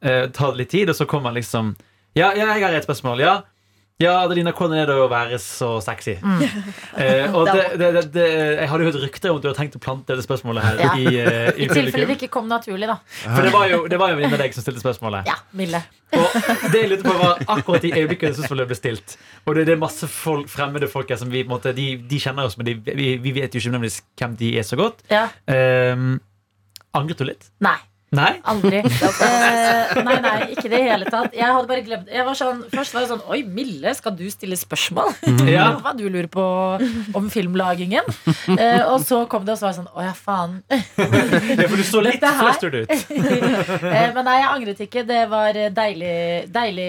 [0.00, 1.74] eh, tar det litt tid, og så kommer liksom
[2.16, 3.20] Ja, ja jeg har et spørsmål.
[3.20, 3.42] Ja,
[4.04, 6.14] ja Adelina, hvordan er det å være så sexy?
[6.20, 8.26] Eh, og det, det, det, det,
[8.60, 10.82] jeg hadde jo hørt rykter om at du har tenkt å plante det spørsmålet her
[10.84, 10.92] Ja.
[10.98, 12.98] i, uh, i I tilfelle det ikke kom naturlig, da.
[13.24, 15.30] For det var jo, det var jo en av deg som stilte spørsmålet.
[15.30, 15.80] Ja, Mille.
[16.14, 16.36] Og
[16.70, 19.16] det jeg lurte på var akkurat i øyeblikket spørsmålet ble stilt.
[19.46, 21.88] Og det, det er masse folk, fremmede folk her som vi, på en måte, de,
[22.10, 24.78] de kjenner oss, men de, vi, vi vet jo ikke nemlig hvem de er så
[24.78, 25.02] godt.
[25.10, 25.26] Ja.
[25.48, 26.14] Um,
[26.94, 27.50] angret du litt?
[27.64, 27.78] Nei.
[28.14, 28.32] Nei?
[28.50, 28.82] Aldri.
[29.24, 31.34] Eh, nei, nei, ikke i det hele tatt.
[31.36, 34.24] Jeg hadde bare glemt jeg var sånn, Først var jeg sånn Oi, Mille, skal du
[34.32, 35.12] stille spørsmål?
[35.54, 35.66] Ja.
[35.82, 36.44] Hva du lurer på
[37.16, 38.06] om filmlagingen?
[38.54, 40.56] Eh, og så kom det, og så var jeg sånn Å ja, faen.
[41.54, 42.94] Ja, for du så litt Dette ut.
[42.94, 45.04] Eh, men nei, jeg angret ikke.
[45.08, 46.14] Det var deilig,
[46.54, 46.88] deilig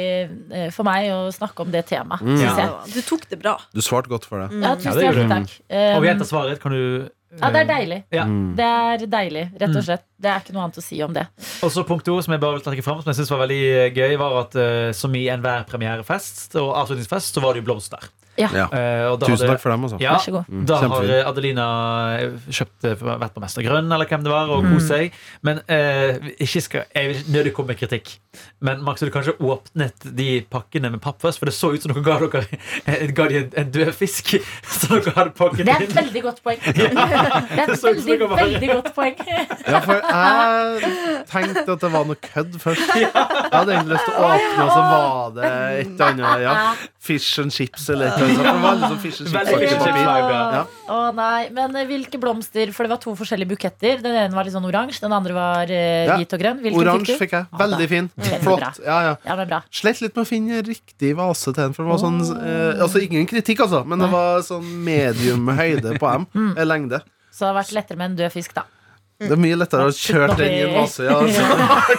[0.52, 2.24] eh, for meg å snakke om det temaet.
[2.26, 2.42] Mm.
[2.44, 2.70] Ja.
[2.92, 3.58] Du tok det bra.
[3.76, 4.50] Du svarte godt for det.
[4.56, 5.60] Ja, Ja, tusen hjertelig takk.
[5.70, 6.62] Eh, Og gjenta svaret.
[6.64, 6.82] Kan du
[7.36, 7.98] ja, det er deilig.
[8.16, 8.24] Ja.
[8.30, 8.54] Mm.
[8.56, 10.04] Det er deilig, rett og slett.
[10.22, 11.26] Det er ikke noe annet å si om det.
[11.66, 13.62] Og så punkt to, som jeg bare vil trekke fram, som jeg synes var veldig
[13.72, 17.70] eh, gøy, var at uh, som i enhver premierefest og avslutningsfest, så var det jo
[17.72, 18.08] blomster.
[18.36, 18.50] Ja.
[18.52, 18.66] Ja.
[19.14, 19.98] Og da Tusen hadde- takk for dem, altså.
[20.04, 20.48] Ja, Vær så god.
[20.52, 21.66] Mm, da har Adelina
[22.52, 24.74] kjøpt vært på Mester Grønn, eller hvem det var, og Mm.
[24.74, 25.14] kost seg.
[25.42, 28.12] Men uh, ikke skal, jeg vil nødig komme med kritikk.
[28.60, 31.40] Men Max, du kanskje åpnet de pakkene med papp først?
[31.40, 34.34] For det så ut som dere ga dere ga de en, en død fisk
[34.76, 36.60] Så dere hadde pakket Det er et veldig godt poeng.
[36.76, 39.16] Det er et veldig, veldig godt poeng.
[39.64, 42.96] Ja, for jeg tenkte at det var noe kødd først.
[42.96, 46.44] Jeg hadde egentlig lyst til å åpne, og så var det et eller annet.
[46.46, 46.56] Ja.
[47.06, 48.40] Fish and chips eller et eller annet.
[48.40, 48.56] sånt.
[48.56, 50.02] Det var liksom fish and chips
[50.56, 50.64] Ja.
[50.96, 52.72] Å nei, Men eh, hvilke blomster?
[52.76, 54.02] For det var to forskjellige buketter.
[54.04, 56.62] Den ene var litt sånn oransje, den andre var uh, hvit og grønn.
[56.64, 57.50] Hvilken Oransje fikk fikk jeg.
[57.62, 58.10] Veldig fin.
[58.44, 58.80] Flott.
[58.86, 59.16] Ja, ja.
[59.26, 59.62] Ja, men bra.
[59.74, 61.76] Slett litt med å finne riktig vase til den.
[61.76, 65.98] For det var sånn eh, Altså ingen kritikk, altså, men det var sånn medium høyde
[66.02, 66.28] på M.
[66.36, 66.54] Mm.
[66.56, 67.02] eh, Lengde.
[67.32, 68.66] Så det har vært lettere med en død fisk, da.
[69.16, 71.06] Det er mye lettere å kjøre den i en vase.
[71.08, 71.44] Ja, altså.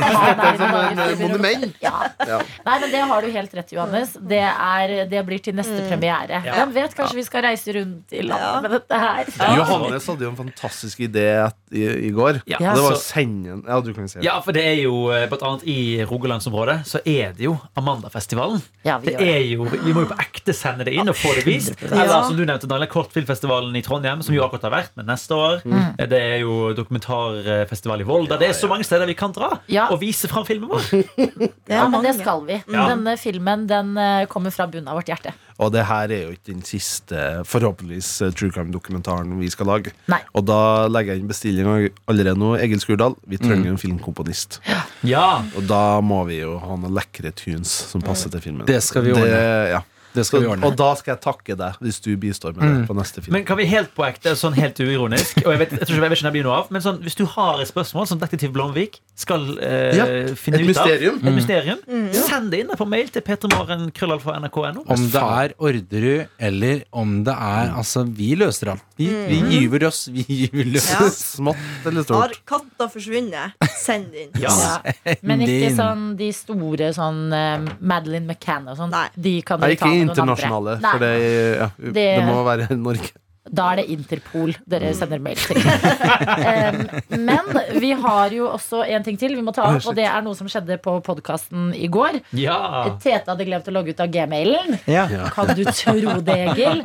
[0.06, 1.78] Ja, nei, som eh, monument.
[1.80, 1.92] Ja.
[2.28, 2.40] Ja.
[2.66, 4.12] Nei, men Det har du helt rett i, Johannes.
[4.20, 6.42] Det, er, det blir til neste premiere.
[6.44, 6.58] Ja.
[6.58, 9.30] Hvem vet, kanskje vi skal reise rundt i landet med dette her.
[9.56, 11.26] Johannes hadde jo en fantastisk idé
[11.72, 12.42] i, i går.
[12.50, 14.26] Ja, Og det var å sende Ja, du kan si det.
[14.26, 18.60] Ja, for det er jo, eh, blant annet i Rogalandsområdet, så er det jo Amandafestivalen.
[18.86, 21.32] Ja, vi Det er jo, vi må jo på ekte sende det inn og få
[21.38, 21.80] det vist.
[21.88, 25.36] Eller som du nevnte, Daniel, Kortfilmfestivalen i Trondheim, som jo akkurat har vært, men neste
[25.36, 25.64] år.
[25.64, 25.96] Mm.
[26.12, 26.60] Det er jo
[27.06, 28.36] dokumentarfestival i Volda.
[28.38, 29.88] Det er så mange steder vi kan dra Ja.
[29.90, 30.82] og vise fram filmen vår.
[31.66, 32.60] Det Ja, men det skal vi.
[32.72, 32.88] Ja.
[32.90, 35.32] Denne filmen den eh, kommer fra bunnen av vårt hjerte.
[35.58, 39.92] Og det her er jo ikke den siste forhåpentligvis eh, true crime-dokumentaren vi skal lage.
[40.12, 40.20] Nei.
[40.36, 41.76] Og da legger jeg inn bestillinga
[42.06, 42.54] allerede nå.
[42.60, 44.60] Egil Skurdal, vi trenger en filmkomponist.
[45.06, 48.66] Ja, Og da må vi jo ha noen lekre tunes som passer til filmen.
[48.68, 49.30] Det skal vi ordne.
[49.32, 49.82] Det, ja.
[50.16, 50.64] Det skal vi Så- ordne.
[50.70, 53.32] Og da skal jeg takke deg, hvis du bistår med det på neste film.
[53.36, 56.06] Men kan vi helt på ekte, sånn helt uironisk Og jeg vet, jeg tror ikke,
[56.06, 58.52] jeg vet ikke blir noe av Men sånn, hvis du har et spørsmål som Detektiv
[58.54, 60.06] Blomvik skal eh, Ja,
[60.36, 61.20] finne ut mysterium.
[61.22, 61.78] av Et mysterium
[62.16, 67.14] Send det inn på mail til petremaren krøllalfa nrk.no Om det er Orderud, eller om
[67.26, 68.82] det er Altså, vi løser alt.
[68.96, 70.06] Vi, vi gyver oss.
[70.12, 70.86] Vi gyver løs.
[70.90, 71.08] Ja.
[71.12, 72.38] Smått eller Har stort.
[72.48, 74.30] katta forsvunnet, send inn.
[74.40, 74.80] Ja.
[75.22, 78.94] Men ikke sånn de store sånn Madeline Madeleine McCann og sånn.
[79.16, 81.12] De kan du ta ikke internasjonale, for det,
[81.60, 83.12] ja, det Det- må være Norge.
[83.46, 85.60] Da er det Interpol dere sender mail til.
[85.62, 86.80] um,
[87.22, 90.24] men vi har jo også en ting til vi må ta opp, og det er
[90.26, 92.18] noe som skjedde på podkasten i går.
[92.34, 92.56] Ja.
[92.98, 94.74] Tete hadde glemt å logge ut av gmailen.
[94.90, 95.06] Ja.
[95.30, 96.82] Kan du tro det, Egil?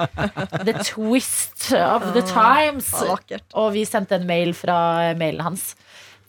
[0.62, 2.94] The twist of the times.
[3.58, 4.78] Og vi sendte en mail fra
[5.18, 5.72] mailen hans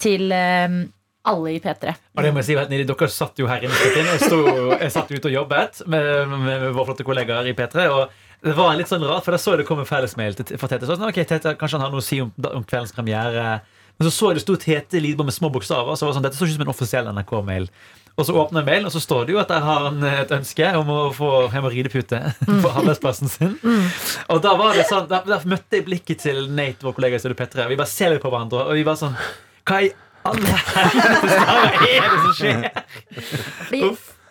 [0.03, 0.87] til em,
[1.29, 1.93] alle i P3.
[2.17, 3.77] Og det må jeg si, vet Dere satt jo her inne.
[3.77, 7.55] og Jeg, sto- jeg satt ute og jobbet med, med, med våre flotte kollegaer i
[7.59, 7.87] P3.
[7.95, 8.11] Og
[8.43, 10.89] det var litt sånn rart, for da så jeg det kom en fellesmail fra Tete.
[10.89, 13.61] Så, ok, Tete, Kanskje han har noe å si om, om kveldens premiere.
[14.01, 15.95] Men så så jeg det sto Tete Lidbom med små bokstaver.
[15.95, 17.69] Så var det sånn, Dette så ikke ut som en offisiell NRK-mail.
[18.19, 20.33] Og så åpner jeg mailen, og så står det jo at der har han et
[20.37, 23.55] ønske om å få hemoroidepute på arbeidsplassen sin.
[24.29, 27.23] Og da var det sånn, da, da møtte jeg blikket til Nate, vår kollega i
[27.23, 27.65] Studio P3.
[27.71, 29.17] Vi bare ser litt på hverandre, og vi bare sånn
[29.65, 29.89] Hva i
[30.25, 31.37] alle helvetes
[31.91, 32.69] er det som skjer?
[33.69, 33.83] Fordi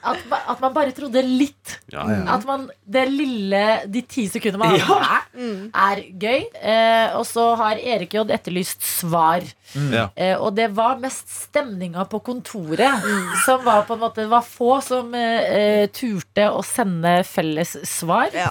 [0.04, 1.76] at, at man bare trodde litt.
[1.94, 2.20] Ja, ja.
[2.36, 4.98] At man, det lille, de ti sekundene man Ja.
[5.36, 6.46] er, er gøy.
[6.58, 9.46] Eh, og så har Erik J etterlyst svar.
[9.92, 10.08] Ja.
[10.20, 13.06] Eh, og det var mest stemninga på kontoret
[13.46, 18.34] som var på en måte Det var få som eh, turte å sende felles svar
[18.36, 18.50] Ja.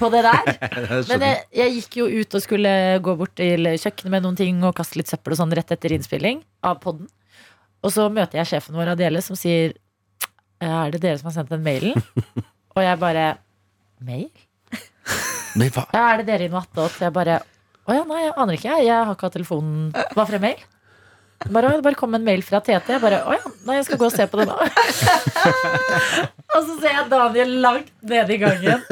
[0.00, 0.50] på det der.
[1.12, 2.72] Men jeg, jeg gikk jo ut og skulle
[3.04, 5.94] gå bort til kjøkkenet med noen ting og kaste litt søppel og sånn rett etter
[5.94, 7.06] innspilling av podden.
[7.86, 9.76] Og så møter jeg sjefen vår Adele som sier
[10.64, 11.98] Er det dere som har sendt den mailen?
[12.76, 13.26] Og jeg bare
[14.04, 14.28] Mail?
[15.58, 15.86] Nei, hva?
[15.94, 16.98] Ja, er det dere i noe attåt?
[17.02, 17.40] Jeg bare
[17.88, 18.74] Å ja, nei, jeg aner ikke.
[18.84, 20.60] Jeg har ikke hatt telefonen Hva for en mail?
[21.48, 22.96] Bare, det bare kom en mail fra Tete.
[22.96, 24.56] Jeg bare Å ja, nei, jeg skal gå og se på det nå.
[26.54, 28.82] og så ser jeg Daniel langt nede i gangen.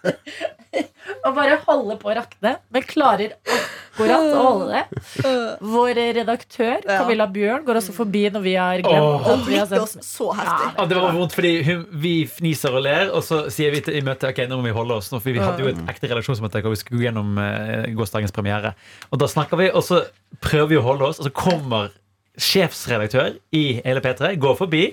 [1.26, 5.02] og bare holder på å rakne, men klarer akkurat å holde det.
[5.74, 9.28] Vår redaktør, Camilla Bjørn, går også forbi når vi har glemt oh.
[9.34, 10.70] at vi har oss så heftig.
[10.78, 13.98] Ja, det var vondt, fordi hun, vi fniser og ler, og så sier vi til,
[14.00, 15.10] i møtet ok, nå må vi holde oss.
[15.12, 18.36] Nå, for vi hadde jo et ekte redaksjonsmøte hvor vi skulle gå gjennom eh, gårsdagens
[18.36, 18.74] premiere.
[19.10, 20.04] Og da snakker vi, og så
[20.44, 21.92] prøver vi å holde oss, og så kommer
[22.40, 24.84] sjefsredaktør i hele P3, går forbi.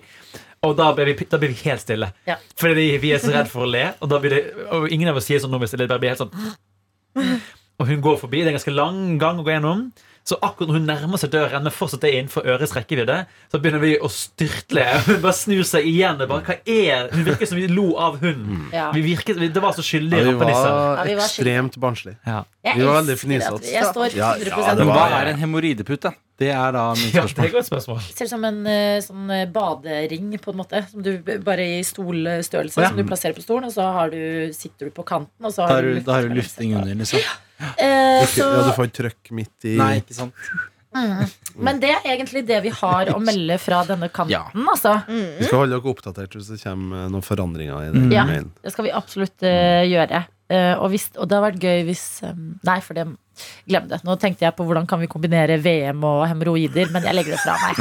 [0.65, 2.09] Og da blir, vi, da blir vi helt stille.
[2.27, 2.39] Ja.
[2.57, 3.83] Fordi vi er så redd for å le.
[4.01, 4.41] Og, da blir det,
[4.73, 6.33] og ingen av oss sier sånn nå, det bare blir helt sånn
[7.77, 8.41] Og hun går forbi.
[8.41, 9.83] Det er en ganske lang gang å gå gjennom.
[10.27, 13.79] Så akkurat når hun nærmer seg døren, men fortsatt er innenfor ørets rekkevidde, så begynner
[13.79, 14.83] vi å styrtle.
[15.05, 16.19] Hun bare snur seg igjen.
[16.19, 18.65] Bare, hva er Hun virker som vi lo av hunden.
[18.75, 18.89] Ja.
[18.91, 20.19] Vi virket, det var så skyldig.
[20.19, 22.19] Ja, var vi var ekstremt barnslige.
[22.27, 22.43] Ja.
[22.67, 23.71] Vi var veldig fnisete.
[23.71, 24.33] Jeg står 100 Ja,
[24.67, 26.11] ja, Men hva er en hemoroidepute?
[26.37, 27.55] Det er da mitt ja, det spørsmål.
[27.55, 28.01] Ja, spørsmål.
[28.13, 30.83] Ser ut som en eh, sånn eh, badering, på en måte.
[30.91, 32.91] Som du, bare i stolstørrelse, Ja.
[32.91, 33.71] som du plasserer på stolen.
[33.71, 36.19] Og så har du, sitter du på kanten, og så har har du du, da
[36.19, 37.23] har du lufting under, liksom.
[37.59, 40.33] Eh, Du, så, ja, du får trøkk midt i Nei, ikke sant.
[41.57, 44.43] men det er egentlig det vi har å melde fra denne kanten, Ja.
[44.71, 44.93] altså.
[45.07, 48.23] Vi skal holde dere oppdatert hvis det kommer eh, noen forandringer i den Ja.
[48.25, 48.51] mailen.
[48.63, 50.23] Det skal vi absolutt uh, gjøre.
[50.47, 53.03] Uh, og, hvis, og det har vært gøy hvis um, Nei, for det
[53.67, 53.99] glem det.
[54.07, 57.41] Nå tenkte jeg på hvordan kan vi kombinere VM og hemoroider, men jeg legger det
[57.43, 57.73] fra meg.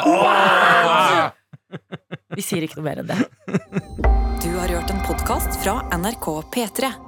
[2.37, 3.17] Vi sier ikke noe mer enn det.
[4.45, 7.06] Du har hørt en podkast fra NRK P3.